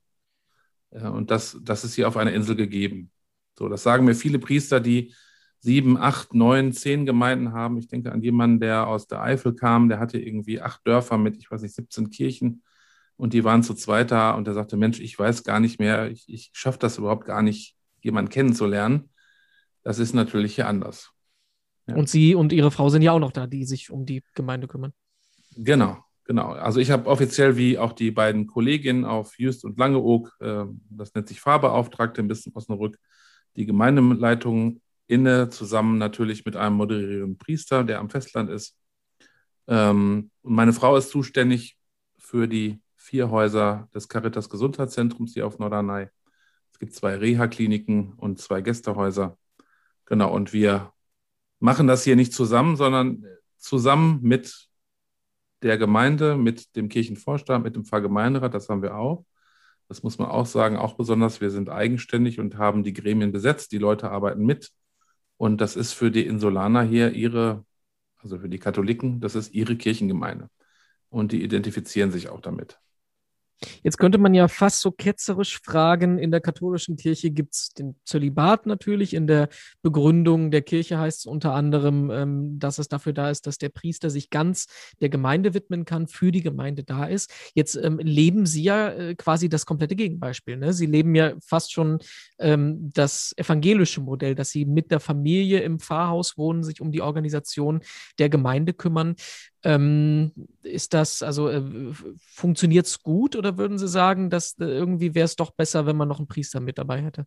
Und 0.90 1.32
das, 1.32 1.58
das 1.62 1.84
ist 1.84 1.94
hier 1.94 2.06
auf 2.06 2.16
einer 2.16 2.32
Insel 2.32 2.54
gegeben. 2.54 3.10
So, 3.58 3.68
das 3.68 3.82
sagen 3.82 4.04
mir 4.04 4.14
viele 4.14 4.38
Priester, 4.38 4.78
die 4.78 5.12
sieben, 5.60 5.96
acht, 5.96 6.34
neun, 6.34 6.72
zehn 6.72 7.04
Gemeinden 7.06 7.52
haben. 7.52 7.78
Ich 7.78 7.88
denke 7.88 8.12
an 8.12 8.22
jemanden, 8.22 8.60
der 8.60 8.86
aus 8.86 9.06
der 9.06 9.22
Eifel 9.22 9.54
kam, 9.54 9.88
der 9.88 9.98
hatte 9.98 10.18
irgendwie 10.18 10.60
acht 10.60 10.86
Dörfer 10.86 11.18
mit, 11.18 11.36
ich 11.36 11.50
weiß 11.50 11.62
nicht, 11.62 11.74
17 11.74 12.10
Kirchen 12.10 12.62
und 13.16 13.32
die 13.32 13.44
waren 13.44 13.62
zu 13.62 13.74
zweit 13.74 14.10
da 14.12 14.30
und 14.30 14.46
der 14.46 14.54
sagte, 14.54 14.76
Mensch, 14.76 15.00
ich 15.00 15.18
weiß 15.18 15.42
gar 15.42 15.60
nicht 15.60 15.80
mehr, 15.80 16.10
ich, 16.10 16.24
ich 16.28 16.50
schaffe 16.52 16.78
das 16.78 16.98
überhaupt 16.98 17.26
gar 17.26 17.42
nicht, 17.42 17.76
jemanden 18.00 18.30
kennenzulernen. 18.30 19.10
Das 19.82 19.98
ist 19.98 20.14
natürlich 20.14 20.54
hier 20.54 20.68
anders. 20.68 21.10
Ja. 21.88 21.96
Und 21.96 22.08
Sie 22.08 22.34
und 22.34 22.52
Ihre 22.52 22.70
Frau 22.70 22.88
sind 22.90 23.02
ja 23.02 23.12
auch 23.12 23.18
noch 23.18 23.32
da, 23.32 23.46
die 23.46 23.64
sich 23.64 23.90
um 23.90 24.06
die 24.06 24.22
Gemeinde 24.34 24.68
kümmern. 24.68 24.92
Genau, 25.56 25.98
genau. 26.24 26.52
Also 26.52 26.78
ich 26.78 26.92
habe 26.92 27.08
offiziell 27.08 27.56
wie 27.56 27.76
auch 27.76 27.92
die 27.92 28.12
beiden 28.12 28.46
Kolleginnen 28.46 29.04
auf 29.04 29.36
Just 29.38 29.64
und 29.64 29.78
Langeoog, 29.78 30.36
äh, 30.40 30.66
das 30.90 31.12
nennt 31.14 31.26
sich 31.26 31.40
Fahrbeauftragte 31.40 32.22
ein 32.22 32.28
bisschen 32.28 32.52
Osnabrück, 32.54 32.98
die 33.56 33.66
Gemeindeleitung 33.66 34.80
inne, 35.08 35.48
zusammen 35.48 35.98
natürlich 35.98 36.44
mit 36.44 36.54
einem 36.54 36.76
moderierenden 36.76 37.38
Priester, 37.38 37.82
der 37.82 37.98
am 37.98 38.10
Festland 38.10 38.50
ist. 38.50 38.76
Ähm, 39.66 40.30
und 40.42 40.54
meine 40.54 40.72
Frau 40.72 40.96
ist 40.96 41.10
zuständig 41.10 41.76
für 42.18 42.46
die 42.46 42.80
vier 42.96 43.30
Häuser 43.30 43.88
des 43.94 44.08
Caritas 44.08 44.48
Gesundheitszentrums 44.50 45.32
hier 45.32 45.46
auf 45.46 45.58
Norderney, 45.58 46.08
Es 46.72 46.78
gibt 46.78 46.94
zwei 46.94 47.16
Reha-Kliniken 47.16 48.12
und 48.14 48.38
zwei 48.38 48.60
Gästehäuser. 48.60 49.38
Genau, 50.04 50.32
und 50.32 50.52
wir 50.52 50.92
machen 51.58 51.86
das 51.86 52.04
hier 52.04 52.16
nicht 52.16 52.32
zusammen, 52.32 52.76
sondern 52.76 53.24
zusammen 53.56 54.20
mit 54.22 54.68
der 55.62 55.78
Gemeinde, 55.78 56.36
mit 56.36 56.76
dem 56.76 56.88
Kirchenvorstand, 56.88 57.64
mit 57.64 57.76
dem 57.76 57.84
Pfarrgemeinderat, 57.84 58.54
das 58.54 58.68
haben 58.68 58.82
wir 58.82 58.96
auch. 58.96 59.24
Das 59.88 60.02
muss 60.02 60.18
man 60.18 60.28
auch 60.28 60.46
sagen, 60.46 60.76
auch 60.76 60.94
besonders, 60.94 61.40
wir 61.40 61.50
sind 61.50 61.70
eigenständig 61.70 62.38
und 62.40 62.58
haben 62.58 62.84
die 62.84 62.92
Gremien 62.92 63.32
besetzt, 63.32 63.72
die 63.72 63.78
Leute 63.78 64.10
arbeiten 64.10 64.44
mit. 64.44 64.70
Und 65.38 65.60
das 65.62 65.76
ist 65.76 65.94
für 65.94 66.10
die 66.10 66.26
Insulaner 66.26 66.82
hier 66.82 67.12
ihre, 67.12 67.64
also 68.18 68.38
für 68.40 68.50
die 68.50 68.58
Katholiken, 68.58 69.20
das 69.20 69.34
ist 69.36 69.54
ihre 69.54 69.76
Kirchengemeinde. 69.76 70.50
Und 71.10 71.32
die 71.32 71.42
identifizieren 71.42 72.10
sich 72.12 72.28
auch 72.28 72.40
damit. 72.40 72.80
Jetzt 73.82 73.98
könnte 73.98 74.18
man 74.18 74.34
ja 74.34 74.48
fast 74.48 74.80
so 74.80 74.90
ketzerisch 74.92 75.60
fragen, 75.60 76.18
in 76.18 76.30
der 76.30 76.40
katholischen 76.40 76.96
Kirche 76.96 77.30
gibt 77.30 77.54
es 77.54 77.70
den 77.70 77.96
Zölibat 78.04 78.66
natürlich. 78.66 79.14
In 79.14 79.26
der 79.26 79.48
Begründung 79.82 80.50
der 80.50 80.62
Kirche 80.62 80.98
heißt 80.98 81.20
es 81.20 81.26
unter 81.26 81.54
anderem, 81.54 82.10
ähm, 82.10 82.58
dass 82.58 82.78
es 82.78 82.88
dafür 82.88 83.12
da 83.12 83.30
ist, 83.30 83.46
dass 83.46 83.58
der 83.58 83.68
Priester 83.68 84.10
sich 84.10 84.30
ganz 84.30 84.66
der 85.00 85.08
Gemeinde 85.08 85.54
widmen 85.54 85.84
kann, 85.84 86.06
für 86.06 86.30
die 86.30 86.42
Gemeinde 86.42 86.84
da 86.84 87.06
ist. 87.06 87.32
Jetzt 87.54 87.74
ähm, 87.76 87.98
leben 87.98 88.46
Sie 88.46 88.62
ja 88.62 88.90
äh, 88.90 89.14
quasi 89.14 89.48
das 89.48 89.66
komplette 89.66 89.96
Gegenbeispiel. 89.96 90.56
Ne? 90.56 90.72
Sie 90.72 90.86
leben 90.86 91.14
ja 91.14 91.32
fast 91.44 91.72
schon 91.72 91.98
ähm, 92.38 92.90
das 92.94 93.34
evangelische 93.36 94.00
Modell, 94.00 94.34
dass 94.34 94.50
Sie 94.50 94.64
mit 94.64 94.90
der 94.90 95.00
Familie 95.00 95.60
im 95.60 95.80
Pfarrhaus 95.80 96.38
wohnen, 96.38 96.62
sich 96.62 96.80
um 96.80 96.92
die 96.92 97.02
Organisation 97.02 97.80
der 98.18 98.28
Gemeinde 98.28 98.72
kümmern. 98.72 99.16
Ähm, 99.64 100.32
ist 100.62 100.94
das, 100.94 101.22
also 101.22 101.48
äh, 101.48 101.62
funktioniert 102.20 102.86
es 102.86 103.02
gut 103.02 103.34
oder 103.34 103.58
würden 103.58 103.78
Sie 103.78 103.88
sagen, 103.88 104.30
dass 104.30 104.56
äh, 104.60 104.64
irgendwie 104.64 105.14
wäre 105.14 105.24
es 105.24 105.34
doch 105.34 105.50
besser, 105.50 105.84
wenn 105.86 105.96
man 105.96 106.06
noch 106.06 106.18
einen 106.18 106.28
Priester 106.28 106.60
mit 106.60 106.78
dabei 106.78 107.02
hätte? 107.02 107.26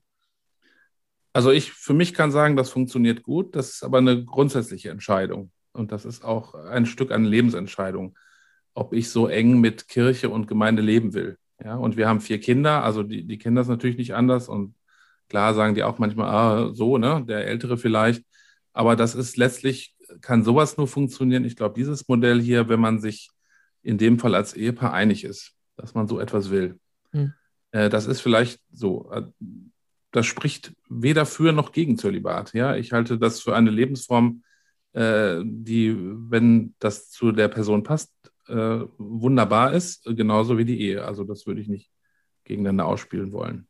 Also 1.33 1.51
ich 1.51 1.71
für 1.71 1.93
mich 1.93 2.13
kann 2.13 2.31
sagen, 2.31 2.55
das 2.55 2.69
funktioniert 2.69 3.23
gut. 3.23 3.55
Das 3.55 3.69
ist 3.69 3.83
aber 3.83 3.97
eine 3.97 4.23
grundsätzliche 4.23 4.89
Entscheidung. 4.89 5.51
Und 5.73 5.91
das 5.91 6.05
ist 6.05 6.23
auch 6.23 6.53
ein 6.55 6.85
Stück 6.85 7.11
an 7.11 7.25
Lebensentscheidung, 7.25 8.17
ob 8.73 8.93
ich 8.93 9.09
so 9.09 9.27
eng 9.27 9.59
mit 9.59 9.87
Kirche 9.87 10.29
und 10.29 10.47
Gemeinde 10.47 10.81
leben 10.81 11.13
will. 11.13 11.37
Ja, 11.63 11.75
und 11.75 11.95
wir 11.95 12.07
haben 12.07 12.21
vier 12.21 12.39
Kinder, 12.39 12.83
also 12.83 13.03
die, 13.03 13.25
die 13.25 13.37
kennen 13.37 13.55
das 13.55 13.67
natürlich 13.67 13.97
nicht 13.97 14.15
anders. 14.15 14.49
Und 14.49 14.75
klar 15.29 15.53
sagen 15.53 15.75
die 15.75 15.83
auch 15.83 15.99
manchmal, 15.99 16.29
ah, 16.29 16.73
so, 16.73 16.97
ne, 16.97 17.23
der 17.27 17.45
Ältere 17.47 17.77
vielleicht. 17.77 18.23
Aber 18.73 18.95
das 18.95 19.15
ist 19.15 19.37
letztlich 19.37 19.95
kann 20.19 20.43
sowas 20.43 20.77
nur 20.77 20.87
funktionieren. 20.87 21.45
Ich 21.45 21.55
glaube, 21.55 21.75
dieses 21.75 22.07
Modell 22.07 22.41
hier, 22.41 22.67
wenn 22.67 22.79
man 22.79 22.99
sich 22.99 23.29
in 23.83 23.97
dem 23.97 24.19
Fall 24.19 24.35
als 24.35 24.53
Ehepaar 24.53 24.93
einig 24.93 25.23
ist, 25.23 25.53
dass 25.77 25.93
man 25.93 26.07
so 26.07 26.19
etwas 26.19 26.49
will, 26.49 26.79
hm. 27.11 27.33
äh, 27.71 27.89
das 27.89 28.07
ist 28.07 28.21
vielleicht 28.21 28.59
so. 28.71 29.09
Äh, 29.11 29.23
das 30.13 30.25
spricht 30.25 30.73
weder 30.89 31.25
für 31.25 31.53
noch 31.53 31.71
gegen 31.71 31.97
Zölibat. 31.97 32.53
Ja, 32.53 32.75
ich 32.75 32.91
halte 32.91 33.17
das 33.17 33.39
für 33.39 33.55
eine 33.55 33.69
Lebensform, 33.69 34.43
äh, 34.91 35.39
die, 35.45 35.95
wenn 35.97 36.75
das 36.79 37.09
zu 37.09 37.31
der 37.31 37.47
Person 37.47 37.83
passt, 37.83 38.11
wunderbar 38.97 39.71
ist, 39.71 40.03
genauso 40.03 40.57
wie 40.57 40.65
die 40.65 40.81
Ehe. 40.81 41.05
Also 41.05 41.23
das 41.23 41.47
würde 41.47 41.61
ich 41.61 41.69
nicht 41.69 41.89
gegeneinander 42.43 42.85
ausspielen 42.85 43.31
wollen. 43.31 43.65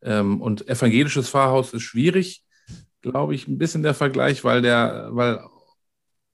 Ähm, 0.00 0.40
und 0.40 0.68
evangelisches 0.68 1.28
Pfarrhaus 1.28 1.72
ist 1.72 1.82
schwierig, 1.82 2.45
glaube 3.10 3.34
ich, 3.34 3.48
ein 3.48 3.58
bisschen 3.58 3.82
der 3.82 3.94
Vergleich, 3.94 4.44
weil 4.44 4.62
der, 4.62 5.08
weil 5.12 5.40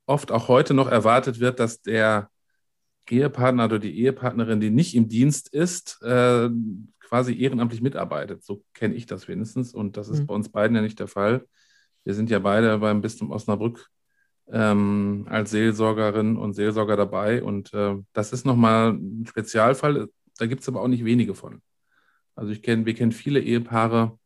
oft 0.06 0.32
auch 0.32 0.48
heute 0.48 0.74
noch 0.74 0.88
erwartet 0.88 1.40
wird, 1.40 1.60
dass 1.60 1.80
der 1.82 2.30
Ehepartner 3.08 3.64
oder 3.66 3.78
die 3.78 3.98
Ehepartnerin, 4.00 4.60
die 4.60 4.70
nicht 4.70 4.94
im 4.94 5.08
Dienst 5.08 5.52
ist, 5.52 6.00
äh, 6.02 6.48
quasi 7.00 7.38
ehrenamtlich 7.38 7.82
mitarbeitet. 7.82 8.44
So 8.44 8.64
kenne 8.74 8.94
ich 8.94 9.06
das 9.06 9.28
wenigstens. 9.28 9.74
Und 9.74 9.96
das 9.96 10.08
ist 10.08 10.20
mhm. 10.20 10.26
bei 10.26 10.34
uns 10.34 10.48
beiden 10.48 10.76
ja 10.76 10.82
nicht 10.82 10.98
der 10.98 11.08
Fall. 11.08 11.46
Wir 12.04 12.14
sind 12.14 12.30
ja 12.30 12.38
beide 12.38 12.78
beim 12.78 13.00
Bistum 13.00 13.30
Osnabrück 13.30 13.88
ähm, 14.50 15.26
als 15.28 15.50
Seelsorgerin 15.50 16.36
und 16.36 16.54
Seelsorger 16.54 16.96
dabei. 16.96 17.42
Und 17.42 17.72
äh, 17.74 17.96
das 18.12 18.32
ist 18.32 18.46
nochmal 18.46 18.92
ein 18.92 19.26
Spezialfall. 19.26 20.08
Da 20.38 20.46
gibt 20.46 20.62
es 20.62 20.68
aber 20.68 20.80
auch 20.80 20.88
nicht 20.88 21.04
wenige 21.04 21.34
von. 21.34 21.60
Also 22.34 22.52
ich 22.52 22.62
kenne, 22.62 22.86
wir 22.86 22.94
kennen 22.94 23.12
viele 23.12 23.40
Ehepaare, 23.40 24.18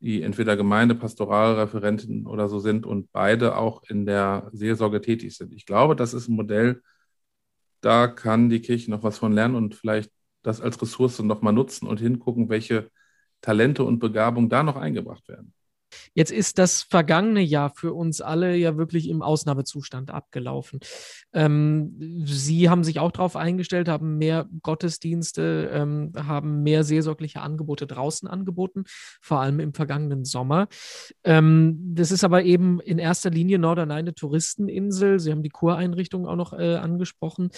die 0.00 0.22
entweder 0.22 0.56
Gemeindepastoralreferenten 0.56 2.26
oder 2.26 2.48
so 2.48 2.58
sind 2.58 2.86
und 2.86 3.12
beide 3.12 3.56
auch 3.56 3.82
in 3.88 4.06
der 4.06 4.50
Seelsorge 4.52 5.00
tätig 5.00 5.36
sind. 5.36 5.52
Ich 5.52 5.66
glaube, 5.66 5.94
das 5.96 6.14
ist 6.14 6.28
ein 6.28 6.36
Modell, 6.36 6.82
da 7.80 8.08
kann 8.08 8.50
die 8.50 8.60
Kirche 8.60 8.90
noch 8.90 9.02
was 9.02 9.18
von 9.18 9.32
lernen 9.32 9.54
und 9.54 9.74
vielleicht 9.74 10.10
das 10.42 10.60
als 10.60 10.80
Ressource 10.80 11.18
nochmal 11.20 11.52
nutzen 11.52 11.86
und 11.86 12.00
hingucken, 12.00 12.48
welche 12.48 12.90
Talente 13.42 13.84
und 13.84 13.98
Begabungen 13.98 14.48
da 14.48 14.62
noch 14.62 14.76
eingebracht 14.76 15.28
werden. 15.28 15.54
Jetzt 16.14 16.32
ist 16.32 16.58
das 16.58 16.82
vergangene 16.82 17.40
Jahr 17.40 17.70
für 17.74 17.92
uns 17.92 18.20
alle 18.20 18.56
ja 18.56 18.76
wirklich 18.76 19.08
im 19.08 19.22
Ausnahmezustand 19.22 20.10
abgelaufen. 20.10 20.80
Ähm, 21.32 22.24
Sie 22.24 22.68
haben 22.68 22.84
sich 22.84 23.00
auch 23.00 23.12
darauf 23.12 23.36
eingestellt, 23.36 23.88
haben 23.88 24.18
mehr 24.18 24.48
Gottesdienste, 24.62 25.70
ähm, 25.72 26.12
haben 26.16 26.62
mehr 26.62 26.84
seelsorgliche 26.84 27.40
Angebote 27.40 27.86
draußen 27.86 28.28
angeboten, 28.28 28.84
vor 29.20 29.40
allem 29.40 29.60
im 29.60 29.74
vergangenen 29.74 30.24
Sommer. 30.24 30.68
Ähm, 31.24 31.94
das 31.94 32.10
ist 32.10 32.24
aber 32.24 32.44
eben 32.44 32.80
in 32.80 32.98
erster 32.98 33.30
Linie 33.30 33.58
Norderney 33.58 34.00
eine 34.00 34.14
Touristeninsel. 34.14 35.20
Sie 35.20 35.30
haben 35.30 35.42
die 35.42 35.50
Kureinrichtung 35.50 36.26
auch 36.26 36.36
noch 36.36 36.52
äh, 36.52 36.76
angesprochen. 36.76 37.50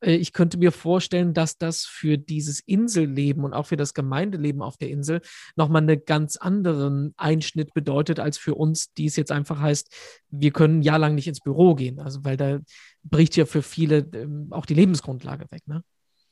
Äh, 0.00 0.14
ich 0.14 0.32
könnte 0.32 0.58
mir 0.58 0.72
vorstellen, 0.72 1.34
dass 1.34 1.58
das 1.58 1.84
für 1.84 2.18
dieses 2.18 2.60
Inselleben 2.60 3.44
und 3.44 3.54
auch 3.54 3.66
für 3.66 3.76
das 3.76 3.94
Gemeindeleben 3.94 4.62
auf 4.62 4.76
der 4.76 4.90
Insel 4.90 5.20
nochmal 5.56 5.82
einen 5.82 6.04
ganz 6.04 6.36
anderen 6.36 7.14
Einschnitt 7.16 7.74
bedeutet, 7.78 8.18
als 8.20 8.38
für 8.38 8.54
uns, 8.54 8.92
die 8.94 9.06
es 9.06 9.16
jetzt 9.16 9.32
einfach 9.32 9.60
heißt, 9.60 9.94
wir 10.30 10.50
können 10.50 10.80
ein 10.80 10.82
Jahr 10.82 10.98
lang 10.98 11.14
nicht 11.14 11.28
ins 11.28 11.40
Büro 11.40 11.74
gehen. 11.74 12.00
Also, 12.00 12.24
weil 12.24 12.36
da 12.36 12.58
bricht 13.04 13.36
ja 13.36 13.46
für 13.46 13.62
viele 13.62 13.98
ähm, 14.14 14.48
auch 14.50 14.66
die 14.66 14.74
Lebensgrundlage 14.74 15.46
weg. 15.50 15.62
Ne? 15.66 15.84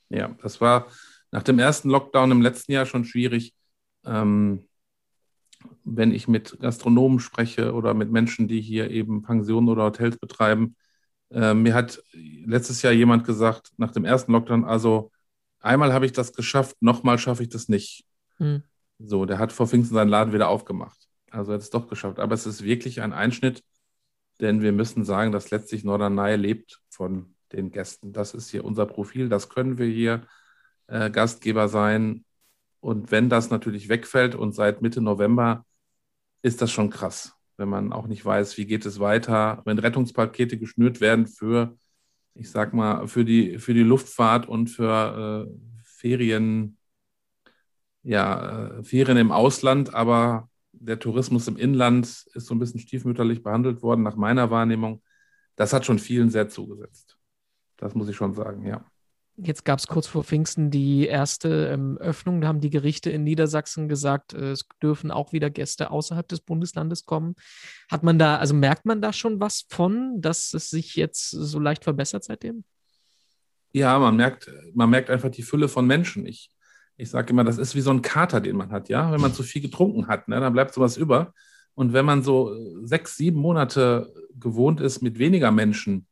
Ja, 0.08 0.36
das 0.42 0.60
war 0.60 0.86
nach 1.30 1.42
dem 1.42 1.58
ersten 1.58 1.88
Lockdown 1.90 2.30
im 2.30 2.42
letzten 2.42 2.72
Jahr 2.72 2.86
schon 2.86 3.04
schwierig. 3.04 3.54
Ähm, 4.04 4.66
wenn 5.84 6.12
ich 6.12 6.28
mit 6.28 6.58
Gastronomen 6.60 7.20
spreche 7.20 7.72
oder 7.72 7.94
mit 7.94 8.10
Menschen, 8.10 8.48
die 8.48 8.60
hier 8.60 8.90
eben 8.90 9.22
Pensionen 9.22 9.68
oder 9.68 9.84
Hotels 9.84 10.18
betreiben. 10.18 10.76
Äh, 11.30 11.54
mir 11.54 11.74
hat 11.74 12.02
letztes 12.12 12.82
Jahr 12.82 12.92
jemand 12.92 13.24
gesagt, 13.24 13.72
nach 13.76 13.92
dem 13.92 14.04
ersten 14.04 14.32
Lockdown, 14.32 14.64
also 14.64 15.10
einmal 15.60 15.92
habe 15.92 16.06
ich 16.06 16.12
das 16.12 16.32
geschafft, 16.32 16.76
nochmal 16.80 17.18
schaffe 17.18 17.42
ich 17.42 17.48
das 17.48 17.68
nicht. 17.68 18.04
Hm. 18.38 18.62
So, 18.98 19.26
der 19.26 19.38
hat 19.38 19.52
vor 19.52 19.66
Pfingsten 19.66 19.94
seinen 19.94 20.08
Laden 20.08 20.32
wieder 20.32 20.48
aufgemacht. 20.48 21.05
Also 21.36 21.52
hat 21.52 21.60
es 21.60 21.70
doch 21.70 21.88
geschafft. 21.88 22.18
Aber 22.18 22.34
es 22.34 22.46
ist 22.46 22.64
wirklich 22.64 23.02
ein 23.02 23.12
Einschnitt, 23.12 23.62
denn 24.40 24.62
wir 24.62 24.72
müssen 24.72 25.04
sagen, 25.04 25.32
dass 25.32 25.50
letztlich 25.50 25.84
Norderney 25.84 26.36
lebt 26.36 26.80
von 26.88 27.34
den 27.52 27.70
Gästen. 27.70 28.12
Das 28.12 28.34
ist 28.34 28.50
hier 28.50 28.64
unser 28.64 28.86
Profil, 28.86 29.28
das 29.28 29.48
können 29.48 29.78
wir 29.78 29.86
hier 29.86 30.26
äh, 30.88 31.10
Gastgeber 31.10 31.68
sein. 31.68 32.24
Und 32.80 33.10
wenn 33.10 33.28
das 33.28 33.50
natürlich 33.50 33.88
wegfällt 33.88 34.34
und 34.34 34.52
seit 34.52 34.82
Mitte 34.82 35.00
November 35.00 35.64
ist 36.42 36.62
das 36.62 36.70
schon 36.70 36.90
krass, 36.90 37.34
wenn 37.56 37.68
man 37.68 37.92
auch 37.92 38.06
nicht 38.06 38.24
weiß, 38.24 38.56
wie 38.58 38.66
geht 38.66 38.86
es 38.86 39.00
weiter, 39.00 39.62
wenn 39.64 39.78
Rettungspakete 39.78 40.58
geschnürt 40.58 41.00
werden 41.00 41.26
für, 41.26 41.76
ich 42.34 42.50
sag 42.50 42.74
mal, 42.74 43.08
für 43.08 43.24
die, 43.24 43.58
für 43.58 43.74
die 43.74 43.82
Luftfahrt 43.82 44.48
und 44.48 44.68
für 44.68 45.48
äh, 45.48 45.82
Ferien, 45.82 46.78
ja, 48.02 48.78
äh, 48.78 48.84
Ferien 48.84 49.16
im 49.16 49.32
Ausland, 49.32 49.94
aber 49.94 50.48
der 50.80 50.98
Tourismus 50.98 51.48
im 51.48 51.56
Inland 51.56 52.06
ist 52.06 52.46
so 52.46 52.54
ein 52.54 52.58
bisschen 52.58 52.80
stiefmütterlich 52.80 53.42
behandelt 53.42 53.82
worden, 53.82 54.02
nach 54.02 54.16
meiner 54.16 54.50
Wahrnehmung. 54.50 55.02
Das 55.56 55.72
hat 55.72 55.86
schon 55.86 55.98
vielen 55.98 56.30
sehr 56.30 56.48
zugesetzt. 56.48 57.16
Das 57.76 57.94
muss 57.94 58.08
ich 58.08 58.16
schon 58.16 58.34
sagen, 58.34 58.66
ja. 58.66 58.84
Jetzt 59.38 59.66
gab 59.66 59.78
es 59.78 59.86
kurz 59.86 60.06
vor 60.06 60.24
Pfingsten 60.24 60.70
die 60.70 61.06
erste 61.06 61.66
ähm, 61.66 61.98
Öffnung. 61.98 62.40
Da 62.40 62.48
haben 62.48 62.60
die 62.60 62.70
Gerichte 62.70 63.10
in 63.10 63.22
Niedersachsen 63.22 63.86
gesagt, 63.86 64.32
äh, 64.32 64.52
es 64.52 64.66
dürfen 64.82 65.10
auch 65.10 65.32
wieder 65.32 65.50
Gäste 65.50 65.90
außerhalb 65.90 66.26
des 66.26 66.40
Bundeslandes 66.40 67.04
kommen. 67.04 67.34
Hat 67.90 68.02
man 68.02 68.18
da, 68.18 68.36
also 68.38 68.54
merkt 68.54 68.86
man 68.86 69.02
da 69.02 69.12
schon 69.12 69.38
was 69.38 69.66
von, 69.68 70.22
dass 70.22 70.54
es 70.54 70.70
sich 70.70 70.96
jetzt 70.96 71.30
so 71.30 71.58
leicht 71.58 71.84
verbessert 71.84 72.24
seitdem? 72.24 72.64
Ja, 73.72 73.98
man 73.98 74.16
merkt, 74.16 74.50
man 74.72 74.88
merkt 74.88 75.10
einfach 75.10 75.30
die 75.30 75.42
Fülle 75.42 75.68
von 75.68 75.86
Menschen. 75.86 76.24
Ich 76.24 76.50
ich 76.96 77.10
sage 77.10 77.30
immer, 77.30 77.44
das 77.44 77.58
ist 77.58 77.74
wie 77.74 77.80
so 77.80 77.90
ein 77.90 78.02
Kater, 78.02 78.40
den 78.40 78.56
man 78.56 78.70
hat, 78.70 78.88
ja. 78.88 79.12
Wenn 79.12 79.20
man 79.20 79.34
zu 79.34 79.42
viel 79.42 79.62
getrunken 79.62 80.08
hat, 80.08 80.28
ne, 80.28 80.40
dann 80.40 80.52
bleibt 80.52 80.74
sowas 80.74 80.96
über. 80.96 81.32
Und 81.74 81.92
wenn 81.92 82.06
man 82.06 82.22
so 82.22 82.56
sechs, 82.84 83.16
sieben 83.16 83.38
Monate 83.38 84.12
gewohnt 84.34 84.80
ist, 84.80 85.02
mit 85.02 85.18
weniger 85.18 85.50
Menschen, 85.50 86.06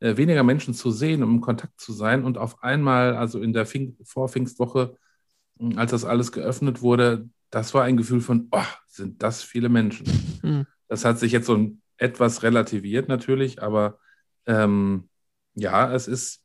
äh, 0.00 0.16
weniger 0.16 0.42
Menschen 0.42 0.72
zu 0.72 0.90
sehen, 0.90 1.22
um 1.22 1.30
im 1.36 1.40
Kontakt 1.42 1.78
zu 1.78 1.92
sein 1.92 2.24
und 2.24 2.38
auf 2.38 2.62
einmal, 2.62 3.16
also 3.16 3.42
in 3.42 3.52
der 3.52 3.66
Fing 3.66 3.96
Vorpfingstwoche, 4.02 4.96
hm, 5.58 5.76
als 5.78 5.90
das 5.90 6.06
alles 6.06 6.32
geöffnet 6.32 6.80
wurde, 6.80 7.28
das 7.50 7.74
war 7.74 7.84
ein 7.84 7.96
Gefühl 7.96 8.20
von, 8.20 8.48
oh, 8.50 8.62
sind 8.86 9.22
das 9.22 9.42
viele 9.42 9.68
Menschen. 9.68 10.06
Mhm. 10.42 10.66
Das 10.88 11.04
hat 11.04 11.18
sich 11.18 11.32
jetzt 11.32 11.46
so 11.46 11.70
etwas 11.98 12.42
relativiert 12.42 13.08
natürlich, 13.08 13.62
aber 13.62 13.98
ähm, 14.46 15.08
ja, 15.54 15.92
es 15.92 16.08
ist 16.08 16.42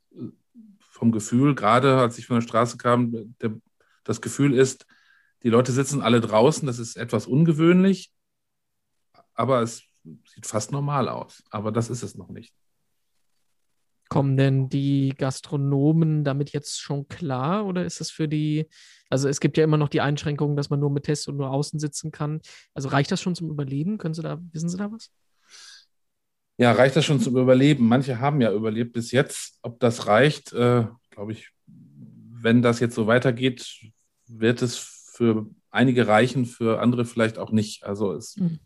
vom 0.80 1.12
Gefühl, 1.12 1.56
gerade 1.56 1.98
als 1.98 2.18
ich 2.18 2.28
von 2.28 2.38
der 2.38 2.42
Straße 2.42 2.78
kam, 2.78 3.36
der 3.42 3.54
das 4.06 4.22
Gefühl 4.22 4.54
ist, 4.54 4.86
Die 5.44 5.50
Leute 5.50 5.72
sitzen 5.72 6.02
alle 6.02 6.22
draußen, 6.22 6.66
das 6.66 6.80
ist 6.80 6.96
etwas 6.96 7.28
ungewöhnlich, 7.28 8.12
aber 9.36 9.62
es 9.62 9.84
sieht 10.26 10.48
fast 10.48 10.72
normal 10.72 11.08
aus. 11.08 11.44
Aber 11.52 11.72
das 11.72 11.92
ist 11.92 12.02
es 12.02 12.16
noch 12.16 12.30
nicht. 12.30 12.52
Kommen 14.10 14.38
denn 14.38 14.70
die 14.70 15.14
Gastronomen 15.16 16.24
damit 16.24 16.52
jetzt 16.52 16.80
schon 16.80 17.08
klar 17.08 17.66
oder 17.66 17.86
ist 17.86 18.02
es 18.02 18.10
für 18.10 18.28
die, 18.28 18.68
also 19.10 19.28
es 19.30 19.40
gibt 19.40 19.58
ja 19.58 19.64
immer 19.64 19.78
noch 19.78 19.90
die 19.90 20.02
Einschränkung, 20.02 20.56
dass 20.56 20.72
man 20.72 20.80
nur 20.80 20.90
mit 20.90 21.04
Tests 21.04 21.28
und 21.28 21.38
nur 21.38 21.52
außen 21.52 21.80
sitzen 21.80 22.12
kann. 22.12 22.42
Also 22.74 22.90
reicht 22.90 23.12
das 23.12 23.22
schon 23.22 23.36
zum 23.36 23.52
Überleben? 23.52 24.00
Können 24.00 24.16
Sie 24.16 24.24
da, 24.24 24.40
wissen 24.52 24.70
Sie 24.70 24.78
da 24.78 24.92
was? 24.92 25.12
Ja, 26.58 26.72
reicht 26.72 26.96
das 26.96 27.06
schon 27.06 27.20
zum 27.20 27.38
Überleben? 27.38 27.88
Manche 27.88 28.20
haben 28.20 28.42
ja 28.42 28.52
überlebt 28.52 28.94
bis 28.94 29.12
jetzt. 29.12 29.60
Ob 29.62 29.80
das 29.80 30.08
reicht, 30.08 30.54
äh, 30.54 30.88
glaube 31.12 31.34
ich, 31.34 31.52
wenn 31.68 32.62
das 32.62 32.80
jetzt 32.80 32.96
so 32.96 33.08
weitergeht, 33.08 33.92
wird 34.28 34.62
es 34.62 34.78
für 34.78 35.48
einige 35.72 36.08
reichen, 36.08 36.46
für 36.46 36.80
andere 36.80 37.06
vielleicht 37.06 37.38
auch 37.38 37.52
nicht. 37.52 37.84
Also 37.84 38.14
es, 38.14 38.38
mhm. 38.38 38.60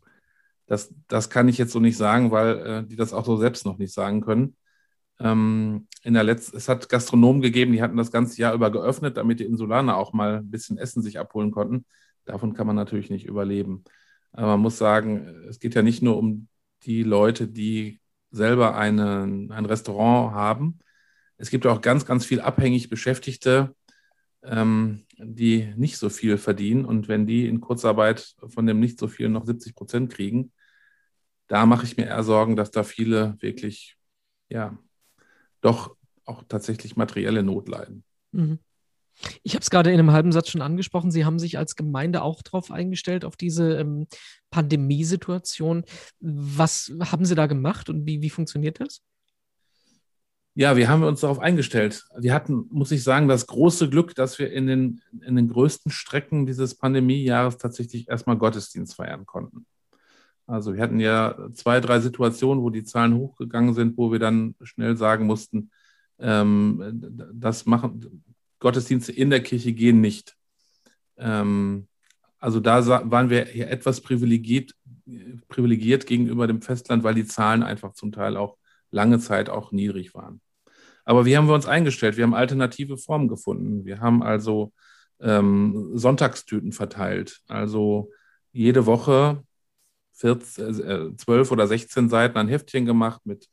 das, 0.67 0.93
das 1.07 1.29
kann 1.29 1.47
ich 1.47 1.57
jetzt 1.57 1.71
so 1.71 1.79
nicht 1.79 1.97
sagen, 1.97 2.31
weil 2.31 2.57
äh, 2.59 2.83
die 2.85 2.95
das 2.95 3.13
auch 3.13 3.25
so 3.25 3.37
selbst 3.37 3.65
noch 3.65 3.77
nicht 3.77 3.93
sagen 3.93 4.21
können. 4.21 4.55
Ähm, 5.19 5.87
in 6.03 6.13
der 6.13 6.23
letzten, 6.23 6.55
es 6.55 6.69
hat 6.69 6.87
Gastronomen 6.87 7.41
gegeben, 7.41 7.73
die 7.73 7.81
hatten 7.81 7.97
das 7.97 8.11
ganze 8.11 8.39
Jahr 8.39 8.53
über 8.53 8.71
geöffnet, 8.71 9.17
damit 9.17 9.39
die 9.39 9.45
Insulaner 9.45 9.97
auch 9.97 10.13
mal 10.13 10.37
ein 10.37 10.49
bisschen 10.49 10.77
Essen 10.77 11.03
sich 11.03 11.19
abholen 11.19 11.51
konnten. 11.51 11.85
Davon 12.25 12.53
kann 12.53 12.67
man 12.67 12.75
natürlich 12.75 13.09
nicht 13.09 13.25
überleben. 13.25 13.83
Aber 14.31 14.47
man 14.47 14.61
muss 14.61 14.77
sagen, 14.77 15.27
es 15.49 15.59
geht 15.59 15.75
ja 15.75 15.81
nicht 15.81 16.01
nur 16.01 16.17
um 16.17 16.47
die 16.83 17.03
Leute, 17.03 17.47
die 17.47 17.99
selber 18.31 18.75
einen, 18.75 19.51
ein 19.51 19.65
Restaurant 19.65 20.33
haben. 20.33 20.79
Es 21.37 21.49
gibt 21.49 21.65
auch 21.65 21.81
ganz, 21.81 22.05
ganz 22.05 22.25
viel 22.25 22.41
abhängig 22.41 22.89
Beschäftigte, 22.89 23.75
ähm, 24.43 25.05
die 25.17 25.74
nicht 25.75 25.98
so 25.98 26.10
viel 26.10 26.38
verdienen. 26.38 26.86
Und 26.86 27.08
wenn 27.08 27.27
die 27.27 27.48
in 27.48 27.62
Kurzarbeit 27.62 28.36
von 28.48 28.65
dem 28.65 28.79
nicht 28.79 29.00
so 29.00 29.08
viel 29.08 29.29
noch 29.29 29.46
70 29.46 29.75
Prozent 29.75 30.12
kriegen, 30.12 30.51
da 31.48 31.65
mache 31.65 31.86
ich 31.86 31.98
mir 31.98 32.05
eher 32.05 32.24
Sorgen, 32.24 32.55
dass 32.55 32.72
da 32.72 32.84
viele 32.84 33.36
wirklich, 33.39 33.98
ja, 34.50 34.77
doch 35.62 35.96
auch 36.25 36.43
tatsächlich 36.48 36.96
materielle 36.96 37.43
Not 37.43 37.67
leiden. 37.67 38.03
Mhm. 38.31 38.60
Ich 39.43 39.53
habe 39.53 39.62
es 39.62 39.69
gerade 39.69 39.91
in 39.91 40.00
einem 40.00 40.12
halben 40.12 40.31
Satz 40.31 40.50
schon 40.50 40.62
angesprochen. 40.62 41.12
Sie 41.12 41.25
haben 41.25 41.39
sich 41.39 41.58
als 41.58 41.75
Gemeinde 41.75 42.22
auch 42.22 42.41
darauf 42.41 42.72
eingestellt, 42.72 43.25
auf 43.25 43.36
diese 43.36 43.77
ähm, 43.77 44.08
Pandemiesituation. 44.50 45.84
Was 46.22 46.93
haben 47.01 47.25
Sie 47.25 47.36
da 47.36 47.48
gemacht 47.48 47.89
und 47.89 48.05
wie, 48.05 48.22
wie 48.22 48.29
funktioniert 48.29 48.79
das? 48.79 49.01
Ja, 50.56 50.75
wir 50.75 50.89
haben 50.89 51.03
uns 51.03 51.22
darauf 51.22 51.39
eingestellt. 51.39 52.06
Wir 52.18 52.34
hatten, 52.34 52.65
muss 52.70 52.91
ich 52.91 53.03
sagen, 53.03 53.27
das 53.27 53.48
große 53.48 53.89
Glück, 53.89 54.15
dass 54.15 54.39
wir 54.39 54.51
in 54.51 54.68
den, 54.68 55.01
in 55.22 55.36
den 55.36 55.48
größten 55.48 55.91
Strecken 55.91 56.46
dieses 56.46 56.75
Pandemiejahres 56.75 57.58
tatsächlich 57.58 58.10
erstmal 58.10 58.38
Gottesdienst 58.38 58.96
feiern 58.96 59.25
konnten. 59.25 59.65
Also 60.48 60.74
wir 60.74 60.82
hatten 60.82 61.00
ja 61.00 61.38
zwei, 61.53 61.79
drei 61.79 62.00
Situationen, 62.00 62.63
wo 62.63 62.72
die 62.72 62.84
Zahlen 62.84 63.15
hochgegangen 63.15 63.75
sind, 63.75 63.98
wo 63.98 64.12
wir 64.12 64.20
dann 64.20 64.56
schnell 64.63 64.98
sagen 64.98 65.27
mussten, 65.27 65.70
ähm, 66.18 67.00
das 67.34 67.65
machen, 67.65 68.24
Gottesdienste 68.60 69.12
in 69.12 69.29
der 69.29 69.41
Kirche 69.41 69.74
gehen 69.74 70.01
nicht. 70.01 70.36
Ähm, 71.18 71.88
also 72.39 72.60
da 72.60 72.86
waren 73.12 73.29
wir 73.29 73.46
hier 73.46 73.70
etwas 73.70 74.01
privilegiert, 74.01 74.74
privilegiert 75.48 76.06
gegenüber 76.08 76.48
dem 76.48 76.62
Festland, 76.62 77.03
weil 77.03 77.15
die 77.15 77.25
Zahlen 77.25 77.63
einfach 77.63 77.94
zum 77.94 78.12
Teil 78.12 78.36
auch 78.36 78.58
lange 78.91 79.19
Zeit 79.19 79.50
auch 79.50 79.72
niedrig 79.72 80.13
waren. 80.13 80.41
Aber 81.05 81.25
wie 81.25 81.36
haben 81.38 81.48
wir 81.48 81.55
uns 81.55 81.65
eingestellt? 81.65 82.17
Wir 82.17 82.24
haben 82.24 82.34
alternative 82.34 82.98
Formen 82.98 83.27
gefunden. 83.27 83.85
Wir 83.85 84.00
haben 84.00 84.22
also 84.22 84.74
ähm, 85.20 85.92
Sonntagstüten 85.96 86.72
verteilt. 86.72 87.42
Also 87.48 88.11
jede 88.51 88.85
Woche 88.85 89.44
14, 90.13 91.13
äh, 91.13 91.16
12 91.18 91.51
oder 91.51 91.68
16 91.68 92.09
Seiten 92.09 92.37
ein 92.37 92.48
Heftchen 92.48 92.85
gemacht 92.85 93.22
mit 93.25 93.50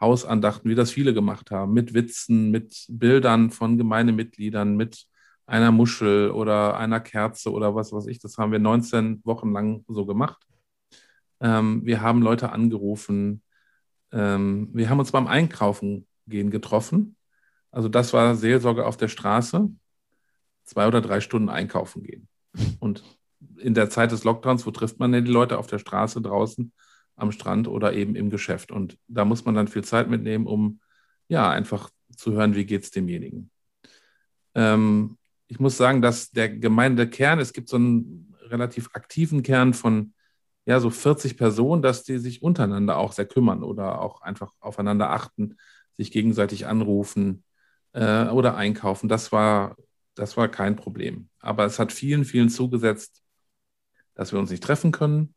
Hausandachten, 0.00 0.70
wie 0.70 0.74
das 0.74 0.90
viele 0.90 1.14
gemacht 1.14 1.50
haben, 1.50 1.72
mit 1.72 1.94
Witzen, 1.94 2.50
mit 2.50 2.86
Bildern 2.88 3.50
von 3.50 3.78
Gemeindemitgliedern, 3.78 4.76
mit 4.76 5.06
einer 5.46 5.72
Muschel 5.72 6.30
oder 6.30 6.76
einer 6.76 7.00
Kerze 7.00 7.52
oder 7.52 7.74
was 7.74 7.92
weiß 7.92 8.06
ich. 8.08 8.18
Das 8.18 8.36
haben 8.36 8.52
wir 8.52 8.58
19 8.58 9.22
Wochen 9.24 9.52
lang 9.52 9.84
so 9.88 10.04
gemacht. 10.06 10.44
Ähm, 11.40 11.82
wir 11.84 12.00
haben 12.00 12.22
Leute 12.22 12.50
angerufen. 12.50 13.42
Ähm, 14.12 14.70
wir 14.72 14.88
haben 14.88 14.98
uns 14.98 15.12
beim 15.12 15.26
Einkaufen 15.26 16.06
gehen 16.26 16.50
getroffen. 16.50 17.16
Also 17.70 17.88
das 17.88 18.12
war 18.12 18.34
Seelsorge 18.36 18.86
auf 18.86 18.96
der 18.96 19.08
Straße. 19.08 19.68
Zwei 20.64 20.88
oder 20.88 21.00
drei 21.00 21.20
Stunden 21.20 21.48
einkaufen 21.48 22.02
gehen. 22.02 22.28
Und 22.80 23.04
in 23.58 23.74
der 23.74 23.90
Zeit 23.90 24.12
des 24.12 24.24
Lockdowns, 24.24 24.66
wo 24.66 24.70
trifft 24.70 24.98
man 24.98 25.12
denn 25.12 25.24
die 25.24 25.30
Leute 25.30 25.58
auf 25.58 25.66
der 25.66 25.78
Straße 25.78 26.20
draußen? 26.20 26.72
am 27.16 27.32
Strand 27.32 27.66
oder 27.66 27.94
eben 27.94 28.14
im 28.14 28.30
Geschäft. 28.30 28.70
Und 28.70 28.98
da 29.08 29.24
muss 29.24 29.44
man 29.44 29.54
dann 29.54 29.68
viel 29.68 29.82
Zeit 29.82 30.08
mitnehmen, 30.08 30.46
um 30.46 30.80
ja 31.28 31.50
einfach 31.50 31.90
zu 32.14 32.32
hören, 32.32 32.54
wie 32.54 32.66
geht 32.66 32.84
es 32.84 32.90
demjenigen. 32.90 33.50
Ähm, 34.54 35.16
ich 35.48 35.58
muss 35.58 35.76
sagen, 35.76 36.02
dass 36.02 36.30
der 36.30 36.50
Gemeindekern, 36.50 37.40
es 37.40 37.52
gibt 37.52 37.68
so 37.68 37.76
einen 37.76 38.34
relativ 38.42 38.90
aktiven 38.92 39.42
Kern 39.42 39.74
von 39.74 40.12
ja 40.66 40.80
so 40.80 40.90
40 40.90 41.36
Personen, 41.38 41.80
dass 41.80 42.02
die 42.02 42.18
sich 42.18 42.42
untereinander 42.42 42.98
auch 42.98 43.12
sehr 43.12 43.26
kümmern 43.26 43.62
oder 43.62 44.02
auch 44.02 44.20
einfach 44.20 44.52
aufeinander 44.60 45.10
achten, 45.10 45.56
sich 45.96 46.10
gegenseitig 46.10 46.66
anrufen 46.66 47.44
äh, 47.92 48.26
oder 48.26 48.56
einkaufen. 48.56 49.08
Das 49.08 49.32
war, 49.32 49.76
das 50.14 50.36
war 50.36 50.48
kein 50.48 50.76
Problem. 50.76 51.28
Aber 51.40 51.64
es 51.64 51.78
hat 51.78 51.92
vielen, 51.92 52.24
vielen 52.24 52.50
zugesetzt, 52.50 53.22
dass 54.14 54.32
wir 54.32 54.40
uns 54.40 54.50
nicht 54.50 54.62
treffen 54.62 54.92
können, 54.92 55.34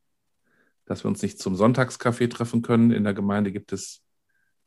dass 0.86 1.04
wir 1.04 1.10
uns 1.10 1.22
nicht 1.22 1.40
zum 1.40 1.56
Sonntagskaffee 1.56 2.28
treffen 2.28 2.64
können. 2.64 2.92
In 2.92 3.04
der 3.04 3.14
Gemeinde 3.14 3.52
gibt 3.52 3.72
es 3.72 4.02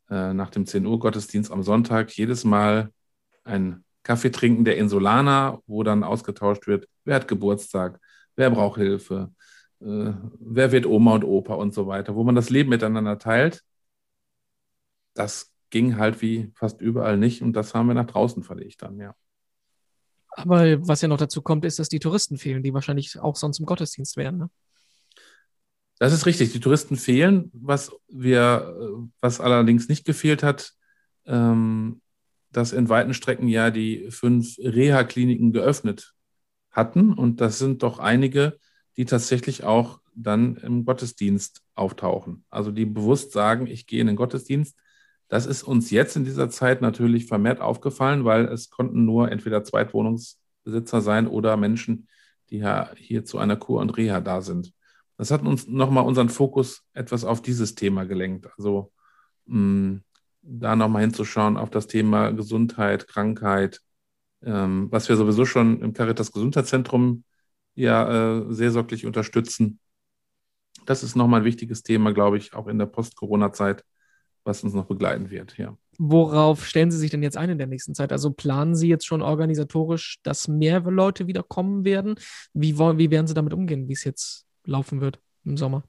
äh, 0.09 0.33
nach 0.33 0.49
dem 0.49 0.65
10 0.65 0.85
Uhr 0.85 0.97
Gottesdienst 0.97 1.51
am 1.51 1.63
Sonntag 1.63 2.11
jedes 2.15 2.45
Mal 2.45 2.91
ein 3.43 3.83
Kaffee 4.03 4.31
trinken 4.31 4.65
der 4.65 4.77
Insulaner, 4.77 5.61
wo 5.67 5.83
dann 5.83 6.03
ausgetauscht 6.03 6.67
wird, 6.67 6.87
wer 7.03 7.15
hat 7.15 7.27
Geburtstag, 7.27 7.99
wer 8.35 8.49
braucht 8.49 8.77
Hilfe, 8.77 9.31
äh, 9.83 10.13
wer 10.39 10.71
wird 10.71 10.85
Oma 10.85 11.15
und 11.15 11.23
Opa 11.23 11.55
und 11.55 11.73
so 11.73 11.87
weiter, 11.87 12.15
wo 12.15 12.23
man 12.23 12.35
das 12.35 12.49
Leben 12.49 12.69
miteinander 12.69 13.19
teilt. 13.19 13.63
Das 15.13 15.53
ging 15.69 15.97
halt 15.97 16.21
wie 16.21 16.51
fast 16.55 16.81
überall 16.81 17.17
nicht 17.17 17.41
und 17.41 17.53
das 17.53 17.73
haben 17.73 17.87
wir 17.87 17.93
nach 17.93 18.07
draußen 18.07 18.43
verlegt 18.43 18.81
dann, 18.81 18.99
ja. 18.99 19.15
Aber 20.35 20.87
was 20.87 21.01
ja 21.01 21.07
noch 21.07 21.17
dazu 21.17 21.41
kommt, 21.41 21.65
ist, 21.65 21.79
dass 21.79 21.89
die 21.89 21.99
Touristen 21.99 22.37
fehlen, 22.37 22.63
die 22.63 22.73
wahrscheinlich 22.73 23.19
auch 23.19 23.35
sonst 23.35 23.59
im 23.59 23.65
Gottesdienst 23.65 24.17
wären. 24.17 24.37
Ne? 24.37 24.49
Das 25.99 26.11
ist 26.11 26.25
richtig. 26.25 26.51
Die 26.51 26.59
Touristen 26.59 26.97
fehlen. 26.97 27.51
Was 27.53 27.91
wir, 28.07 29.07
was 29.21 29.39
allerdings 29.39 29.89
nicht 29.89 30.05
gefehlt 30.05 30.43
hat, 30.43 30.73
ähm, 31.25 32.01
dass 32.51 32.73
in 32.73 32.89
weiten 32.89 33.13
Strecken 33.13 33.47
ja 33.47 33.71
die 33.71 34.09
fünf 34.09 34.57
Reha-Kliniken 34.57 35.53
geöffnet 35.53 36.13
hatten. 36.71 37.13
Und 37.13 37.41
das 37.41 37.59
sind 37.59 37.83
doch 37.83 37.99
einige, 37.99 38.59
die 38.97 39.05
tatsächlich 39.05 39.63
auch 39.63 39.99
dann 40.15 40.57
im 40.57 40.85
Gottesdienst 40.85 41.61
auftauchen. 41.75 42.45
Also 42.49 42.71
die 42.71 42.85
bewusst 42.85 43.31
sagen, 43.31 43.67
ich 43.67 43.87
gehe 43.87 44.01
in 44.01 44.07
den 44.07 44.15
Gottesdienst. 44.15 44.77
Das 45.27 45.45
ist 45.45 45.63
uns 45.63 45.89
jetzt 45.89 46.15
in 46.15 46.25
dieser 46.25 46.49
Zeit 46.49 46.81
natürlich 46.81 47.25
vermehrt 47.25 47.59
aufgefallen, 47.59 48.23
weil 48.25 48.45
es 48.45 48.69
konnten 48.69 49.05
nur 49.05 49.31
entweder 49.31 49.63
Zweitwohnungsbesitzer 49.63 51.01
sein 51.01 51.27
oder 51.27 51.57
Menschen, 51.57 52.07
die 52.49 52.59
ja 52.59 52.91
hier 52.95 53.25
zu 53.25 53.39
einer 53.39 53.55
Kur 53.55 53.81
und 53.81 53.97
Reha 53.97 54.21
da 54.21 54.41
sind. 54.41 54.73
Das 55.17 55.31
hat 55.31 55.43
uns 55.43 55.67
nochmal 55.67 56.05
unseren 56.05 56.29
Fokus 56.29 56.83
etwas 56.93 57.23
auf 57.23 57.41
dieses 57.41 57.75
Thema 57.75 58.05
gelenkt. 58.05 58.47
Also 58.57 58.91
mh, 59.45 59.59
mm, 59.59 60.03
da 60.43 60.75
nochmal 60.75 61.01
hinzuschauen 61.01 61.57
auf 61.57 61.69
das 61.69 61.87
Thema 61.87 62.31
Gesundheit, 62.31 63.07
Krankheit, 63.07 63.81
ähm, 64.43 64.87
was 64.91 65.07
wir 65.09 65.15
sowieso 65.15 65.45
schon 65.45 65.81
im 65.81 65.93
Caritas 65.93 66.31
Gesundheitszentrum 66.31 67.23
ja 67.75 68.39
äh, 68.39 68.53
seelsorglich 68.53 69.05
unterstützen. 69.05 69.79
Das 70.85 71.03
ist 71.03 71.15
nochmal 71.15 71.41
ein 71.41 71.45
wichtiges 71.45 71.83
Thema, 71.83 72.13
glaube 72.13 72.37
ich, 72.37 72.53
auch 72.53 72.67
in 72.67 72.77
der 72.77 72.85
Post-Corona-Zeit, 72.85 73.83
was 74.43 74.63
uns 74.63 74.73
noch 74.73 74.85
begleiten 74.85 75.29
wird. 75.29 75.57
Ja. 75.57 75.77
Worauf 75.97 76.65
stellen 76.65 76.91
Sie 76.91 76.97
sich 76.97 77.11
denn 77.11 77.23
jetzt 77.23 77.37
ein 77.37 77.49
in 77.49 77.57
der 77.57 77.67
nächsten 77.67 77.93
Zeit? 77.93 78.11
Also 78.11 78.31
planen 78.31 78.75
Sie 78.75 78.87
jetzt 78.87 79.05
schon 79.05 79.21
organisatorisch, 79.21 80.19
dass 80.23 80.47
mehr 80.47 80.81
Leute 80.81 81.27
wieder 81.27 81.43
kommen 81.43 81.85
werden? 81.85 82.15
Wie, 82.53 82.77
wie 82.77 83.11
werden 83.11 83.27
Sie 83.27 83.33
damit 83.33 83.53
umgehen, 83.53 83.87
wie 83.87 83.93
es 83.93 84.03
jetzt 84.03 84.45
laufen 84.65 85.01
wird 85.01 85.19
im 85.45 85.57
Sommer? 85.57 85.83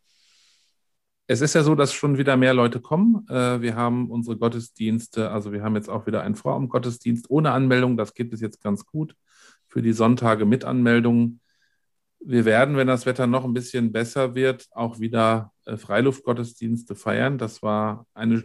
Es 1.26 1.40
ist 1.40 1.54
ja 1.54 1.62
so, 1.62 1.74
dass 1.74 1.94
schon 1.94 2.18
wieder 2.18 2.36
mehr 2.36 2.52
Leute 2.52 2.80
kommen. 2.80 3.26
Äh, 3.28 3.62
wir 3.62 3.76
haben 3.76 4.10
unsere 4.10 4.36
Gottesdienste, 4.36 5.30
also 5.30 5.52
wir 5.52 5.62
haben 5.62 5.74
jetzt 5.74 5.88
auch 5.88 6.06
wieder 6.06 6.22
einen 6.22 6.34
Vorabendgottesdienst 6.34 7.30
ohne 7.30 7.52
Anmeldung. 7.52 7.96
Das 7.96 8.12
geht 8.12 8.30
bis 8.30 8.42
jetzt 8.42 8.62
ganz 8.62 8.84
gut. 8.84 9.16
Für 9.66 9.80
die 9.80 9.94
Sonntage 9.94 10.44
mit 10.44 10.64
Anmeldung. 10.64 11.40
Wir 12.26 12.46
werden, 12.46 12.76
wenn 12.76 12.86
das 12.86 13.04
Wetter 13.04 13.26
noch 13.26 13.44
ein 13.44 13.52
bisschen 13.52 13.92
besser 13.92 14.34
wird, 14.34 14.66
auch 14.72 14.98
wieder 14.98 15.52
äh, 15.66 15.76
Freiluftgottesdienste 15.76 16.94
feiern. 16.94 17.36
Das 17.36 17.62
war 17.62 18.06
eine 18.14 18.44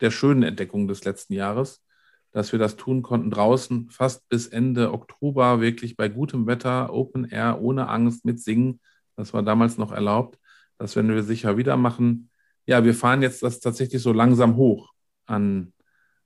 der 0.00 0.10
schönen 0.10 0.42
Entdeckungen 0.42 0.88
des 0.88 1.04
letzten 1.04 1.34
Jahres, 1.34 1.84
dass 2.32 2.52
wir 2.52 2.58
das 2.58 2.76
tun 2.76 3.02
konnten 3.02 3.30
draußen 3.30 3.90
fast 3.90 4.28
bis 4.30 4.46
Ende 4.46 4.92
Oktober, 4.92 5.60
wirklich 5.60 5.96
bei 5.96 6.08
gutem 6.08 6.46
Wetter, 6.46 6.92
Open 6.92 7.26
Air, 7.26 7.60
ohne 7.60 7.88
Angst, 7.88 8.24
mit 8.24 8.40
Singen. 8.40 8.80
Das 9.16 9.34
war 9.34 9.42
damals 9.42 9.76
noch 9.76 9.92
erlaubt. 9.92 10.38
Das 10.78 10.96
werden 10.96 11.10
wir 11.14 11.22
sicher 11.22 11.56
wieder 11.58 11.76
machen. 11.76 12.30
Ja, 12.66 12.84
wir 12.84 12.94
fahren 12.94 13.22
jetzt 13.22 13.42
das 13.42 13.60
tatsächlich 13.60 14.02
so 14.02 14.12
langsam 14.12 14.56
hoch 14.56 14.92
an, 15.26 15.74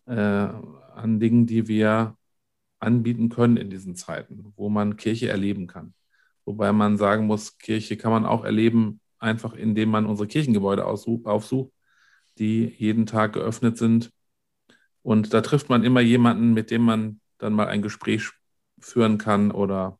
äh, 0.06 0.14
an 0.14 1.18
Dingen, 1.20 1.46
die 1.46 1.66
wir 1.68 2.16
anbieten 2.78 3.28
können 3.28 3.56
in 3.56 3.70
diesen 3.70 3.96
Zeiten, 3.96 4.52
wo 4.56 4.68
man 4.68 4.96
Kirche 4.96 5.28
erleben 5.28 5.66
kann. 5.66 5.94
Wobei 6.44 6.72
man 6.72 6.96
sagen 6.96 7.26
muss, 7.26 7.58
Kirche 7.58 7.96
kann 7.96 8.12
man 8.12 8.26
auch 8.26 8.44
erleben, 8.44 9.00
einfach 9.18 9.54
indem 9.54 9.90
man 9.90 10.06
unsere 10.06 10.26
Kirchengebäude 10.26 10.84
aufsucht, 10.84 11.72
die 12.38 12.74
jeden 12.78 13.06
Tag 13.06 13.34
geöffnet 13.34 13.78
sind. 13.78 14.12
Und 15.02 15.32
da 15.34 15.40
trifft 15.40 15.68
man 15.68 15.84
immer 15.84 16.00
jemanden, 16.00 16.52
mit 16.54 16.70
dem 16.70 16.82
man 16.82 17.20
dann 17.38 17.52
mal 17.52 17.68
ein 17.68 17.82
Gespräch 17.82 18.30
führen 18.80 19.18
kann 19.18 19.50
oder 19.50 19.98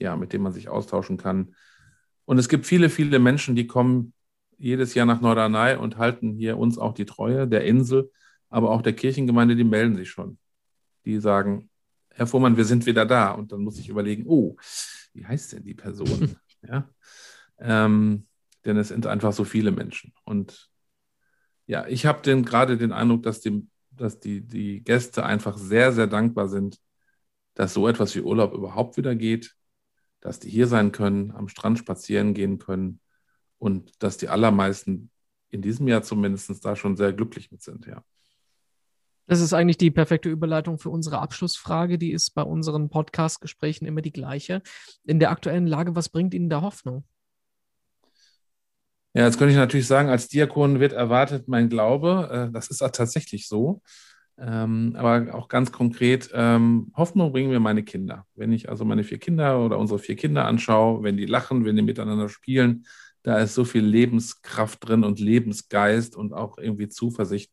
ja, 0.00 0.16
mit 0.16 0.32
dem 0.32 0.42
man 0.42 0.52
sich 0.52 0.68
austauschen 0.68 1.16
kann. 1.16 1.54
Und 2.24 2.38
es 2.38 2.48
gibt 2.48 2.66
viele, 2.66 2.90
viele 2.90 3.18
Menschen, 3.18 3.54
die 3.54 3.66
kommen 3.66 4.12
jedes 4.58 4.94
Jahr 4.94 5.06
nach 5.06 5.20
Norderney 5.20 5.76
und 5.76 5.98
halten 5.98 6.32
hier 6.32 6.58
uns 6.58 6.78
auch 6.78 6.94
die 6.94 7.04
Treue, 7.04 7.46
der 7.46 7.64
Insel, 7.64 8.10
aber 8.48 8.70
auch 8.70 8.82
der 8.82 8.94
Kirchengemeinde, 8.94 9.56
die 9.56 9.64
melden 9.64 9.96
sich 9.96 10.10
schon. 10.10 10.38
Die 11.04 11.18
sagen, 11.20 11.68
Herr 12.14 12.26
Fuhrmann, 12.26 12.56
wir 12.56 12.64
sind 12.64 12.86
wieder 12.86 13.06
da. 13.06 13.32
Und 13.32 13.52
dann 13.52 13.60
muss 13.60 13.78
ich 13.78 13.88
überlegen, 13.88 14.24
oh, 14.26 14.56
wie 15.12 15.26
heißt 15.26 15.52
denn 15.52 15.64
die 15.64 15.74
Person? 15.74 16.36
ja? 16.62 16.88
Ähm, 17.58 18.24
denn 18.64 18.76
es 18.76 18.88
sind 18.88 19.06
einfach 19.06 19.32
so 19.32 19.44
viele 19.44 19.72
Menschen. 19.72 20.12
Und 20.24 20.70
ja, 21.66 21.86
ich 21.86 22.06
habe 22.06 22.42
gerade 22.42 22.76
den 22.76 22.92
Eindruck, 22.92 23.22
dass, 23.22 23.40
die, 23.40 23.68
dass 23.90 24.20
die, 24.20 24.42
die 24.42 24.82
Gäste 24.82 25.24
einfach 25.24 25.58
sehr, 25.58 25.92
sehr 25.92 26.06
dankbar 26.06 26.48
sind, 26.48 26.78
dass 27.54 27.74
so 27.74 27.88
etwas 27.88 28.14
wie 28.14 28.20
Urlaub 28.20 28.52
überhaupt 28.52 28.96
wieder 28.96 29.14
geht, 29.14 29.54
dass 30.20 30.40
die 30.40 30.50
hier 30.50 30.66
sein 30.66 30.92
können, 30.92 31.32
am 31.32 31.48
Strand 31.48 31.78
spazieren 31.78 32.34
gehen 32.34 32.58
können 32.58 33.00
und 33.58 34.02
dass 34.02 34.16
die 34.16 34.28
allermeisten 34.28 35.10
in 35.50 35.62
diesem 35.62 35.86
Jahr 35.88 36.02
zumindest 36.02 36.64
da 36.64 36.76
schon 36.76 36.96
sehr 36.96 37.12
glücklich 37.12 37.50
mit 37.50 37.62
sind, 37.62 37.86
ja. 37.86 38.02
Das 39.26 39.40
ist 39.40 39.52
eigentlich 39.52 39.78
die 39.78 39.90
perfekte 39.90 40.28
Überleitung 40.28 40.78
für 40.78 40.90
unsere 40.90 41.18
Abschlussfrage. 41.18 41.98
Die 41.98 42.12
ist 42.12 42.30
bei 42.34 42.42
unseren 42.42 42.90
Podcast-Gesprächen 42.90 43.86
immer 43.86 44.02
die 44.02 44.12
gleiche. 44.12 44.62
In 45.04 45.18
der 45.18 45.30
aktuellen 45.30 45.66
Lage, 45.66 45.96
was 45.96 46.08
bringt 46.08 46.34
Ihnen 46.34 46.50
da 46.50 46.60
Hoffnung? 46.60 47.04
Ja, 49.14 49.24
jetzt 49.24 49.38
könnte 49.38 49.52
ich 49.52 49.58
natürlich 49.58 49.86
sagen, 49.86 50.08
als 50.08 50.28
Diakon 50.28 50.80
wird 50.80 50.92
erwartet 50.92 51.46
mein 51.46 51.68
Glaube. 51.68 52.48
Äh, 52.48 52.52
das 52.52 52.68
ist 52.68 52.82
auch 52.82 52.90
tatsächlich 52.90 53.48
so. 53.48 53.80
Ähm, 54.36 54.94
aber 54.96 55.32
auch 55.34 55.48
ganz 55.48 55.70
konkret, 55.70 56.30
ähm, 56.34 56.92
Hoffnung 56.96 57.32
bringen 57.32 57.50
mir 57.50 57.60
meine 57.60 57.84
Kinder. 57.84 58.26
Wenn 58.34 58.52
ich 58.52 58.68
also 58.68 58.84
meine 58.84 59.04
vier 59.04 59.18
Kinder 59.18 59.64
oder 59.64 59.78
unsere 59.78 60.00
vier 60.00 60.16
Kinder 60.16 60.44
anschaue, 60.46 61.04
wenn 61.04 61.16
die 61.16 61.26
lachen, 61.26 61.64
wenn 61.64 61.76
die 61.76 61.82
miteinander 61.82 62.28
spielen, 62.28 62.84
da 63.22 63.38
ist 63.38 63.54
so 63.54 63.64
viel 63.64 63.84
Lebenskraft 63.84 64.86
drin 64.86 65.04
und 65.04 65.20
Lebensgeist 65.20 66.16
und 66.16 66.32
auch 66.34 66.58
irgendwie 66.58 66.88
Zuversicht. 66.88 67.52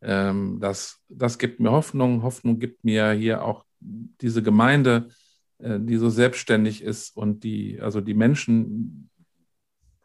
Ähm, 0.00 0.58
das, 0.60 1.00
das 1.08 1.38
gibt 1.38 1.60
mir 1.60 1.70
Hoffnung. 1.70 2.22
Hoffnung 2.22 2.58
gibt 2.58 2.84
mir 2.84 3.12
hier 3.12 3.44
auch 3.44 3.64
diese 3.80 4.42
Gemeinde, 4.42 5.08
äh, 5.58 5.78
die 5.80 5.96
so 5.96 6.10
selbstständig 6.10 6.82
ist 6.82 7.16
und 7.16 7.44
die, 7.44 7.80
also 7.80 8.00
die 8.00 8.14
Menschen, 8.14 9.10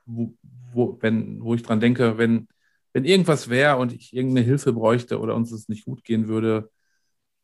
wo, 0.05 0.33
wo, 0.73 0.97
wenn, 1.01 1.43
wo 1.43 1.55
ich 1.55 1.63
dran 1.63 1.79
denke, 1.79 2.17
wenn, 2.17 2.47
wenn 2.93 3.05
irgendwas 3.05 3.49
wäre 3.49 3.77
und 3.77 3.93
ich 3.93 4.13
irgendeine 4.15 4.45
Hilfe 4.45 4.73
bräuchte 4.73 5.19
oder 5.19 5.35
uns 5.35 5.51
es 5.51 5.69
nicht 5.69 5.85
gut 5.85 6.03
gehen 6.03 6.27
würde, 6.27 6.69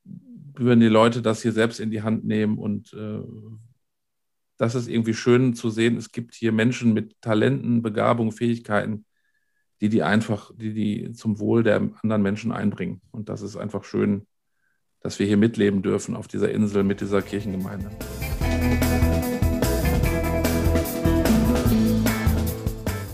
würden 0.03 0.79
die 0.79 0.87
Leute 0.87 1.21
das 1.21 1.41
hier 1.41 1.51
selbst 1.51 1.79
in 1.79 1.91
die 1.91 2.01
Hand 2.01 2.25
nehmen 2.25 2.57
und 2.57 2.93
äh, 2.93 3.21
das 4.57 4.75
ist 4.75 4.89
irgendwie 4.89 5.13
schön 5.13 5.53
zu 5.53 5.69
sehen. 5.69 5.95
Es 5.95 6.11
gibt 6.11 6.35
hier 6.35 6.51
Menschen 6.51 6.93
mit 6.93 7.15
Talenten, 7.21 7.81
Begabungen, 7.81 8.33
Fähigkeiten, 8.33 9.05
die 9.81 9.89
die 9.89 10.03
einfach, 10.03 10.51
die 10.55 10.73
die 10.73 11.11
zum 11.13 11.39
Wohl 11.39 11.63
der 11.63 11.89
anderen 12.01 12.21
Menschen 12.21 12.51
einbringen. 12.51 13.01
Und 13.11 13.29
das 13.29 13.41
ist 13.41 13.55
einfach 13.55 13.83
schön, 13.83 14.27
dass 15.01 15.19
wir 15.19 15.25
hier 15.25 15.37
mitleben 15.37 15.81
dürfen 15.81 16.15
auf 16.15 16.27
dieser 16.27 16.51
Insel 16.51 16.83
mit 16.83 17.01
dieser 17.01 17.21
Kirchengemeinde. 17.21 17.89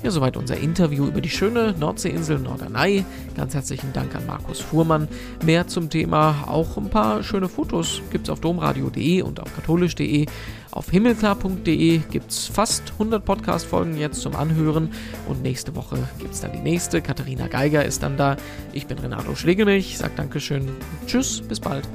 Ja, 0.05 0.11
soweit 0.11 0.37
unser 0.37 0.57
Interview 0.57 1.07
über 1.07 1.19
die 1.19 1.31
schöne 1.31 1.73
Nordseeinsel 1.79 2.37
Norderney. 2.37 3.03
Ganz 3.35 3.55
herzlichen 3.55 3.91
Dank 3.91 4.13
an 4.13 4.27
Markus 4.27 4.61
Fuhrmann. 4.61 5.07
Mehr 5.43 5.65
zum 5.65 5.89
Thema, 5.89 6.43
auch 6.45 6.77
ein 6.77 6.91
paar 6.91 7.23
schöne 7.23 7.49
Fotos 7.49 8.03
gibt 8.11 8.27
es 8.27 8.29
auf 8.29 8.39
domradio.de 8.39 9.23
und 9.23 9.39
auf 9.39 9.55
katholisch.de. 9.55 10.27
Auf 10.69 10.91
himmelklar.de 10.91 12.01
gibt 12.11 12.29
es 12.29 12.45
fast 12.45 12.83
100 12.91 13.25
Podcast-Folgen 13.25 13.97
jetzt 13.97 14.21
zum 14.21 14.35
Anhören 14.35 14.91
und 15.27 15.41
nächste 15.41 15.75
Woche 15.75 15.97
gibt 16.19 16.35
es 16.35 16.41
dann 16.41 16.51
die 16.51 16.59
nächste. 16.59 17.01
Katharina 17.01 17.47
Geiger 17.47 17.83
ist 17.83 18.03
dann 18.03 18.15
da. 18.15 18.37
Ich 18.73 18.85
bin 18.85 18.99
Renato 18.99 19.33
Schlegelmilch, 19.33 19.97
sage 19.97 20.13
Dankeschön, 20.15 20.69
Tschüss, 21.07 21.41
bis 21.41 21.59
bald. 21.59 21.89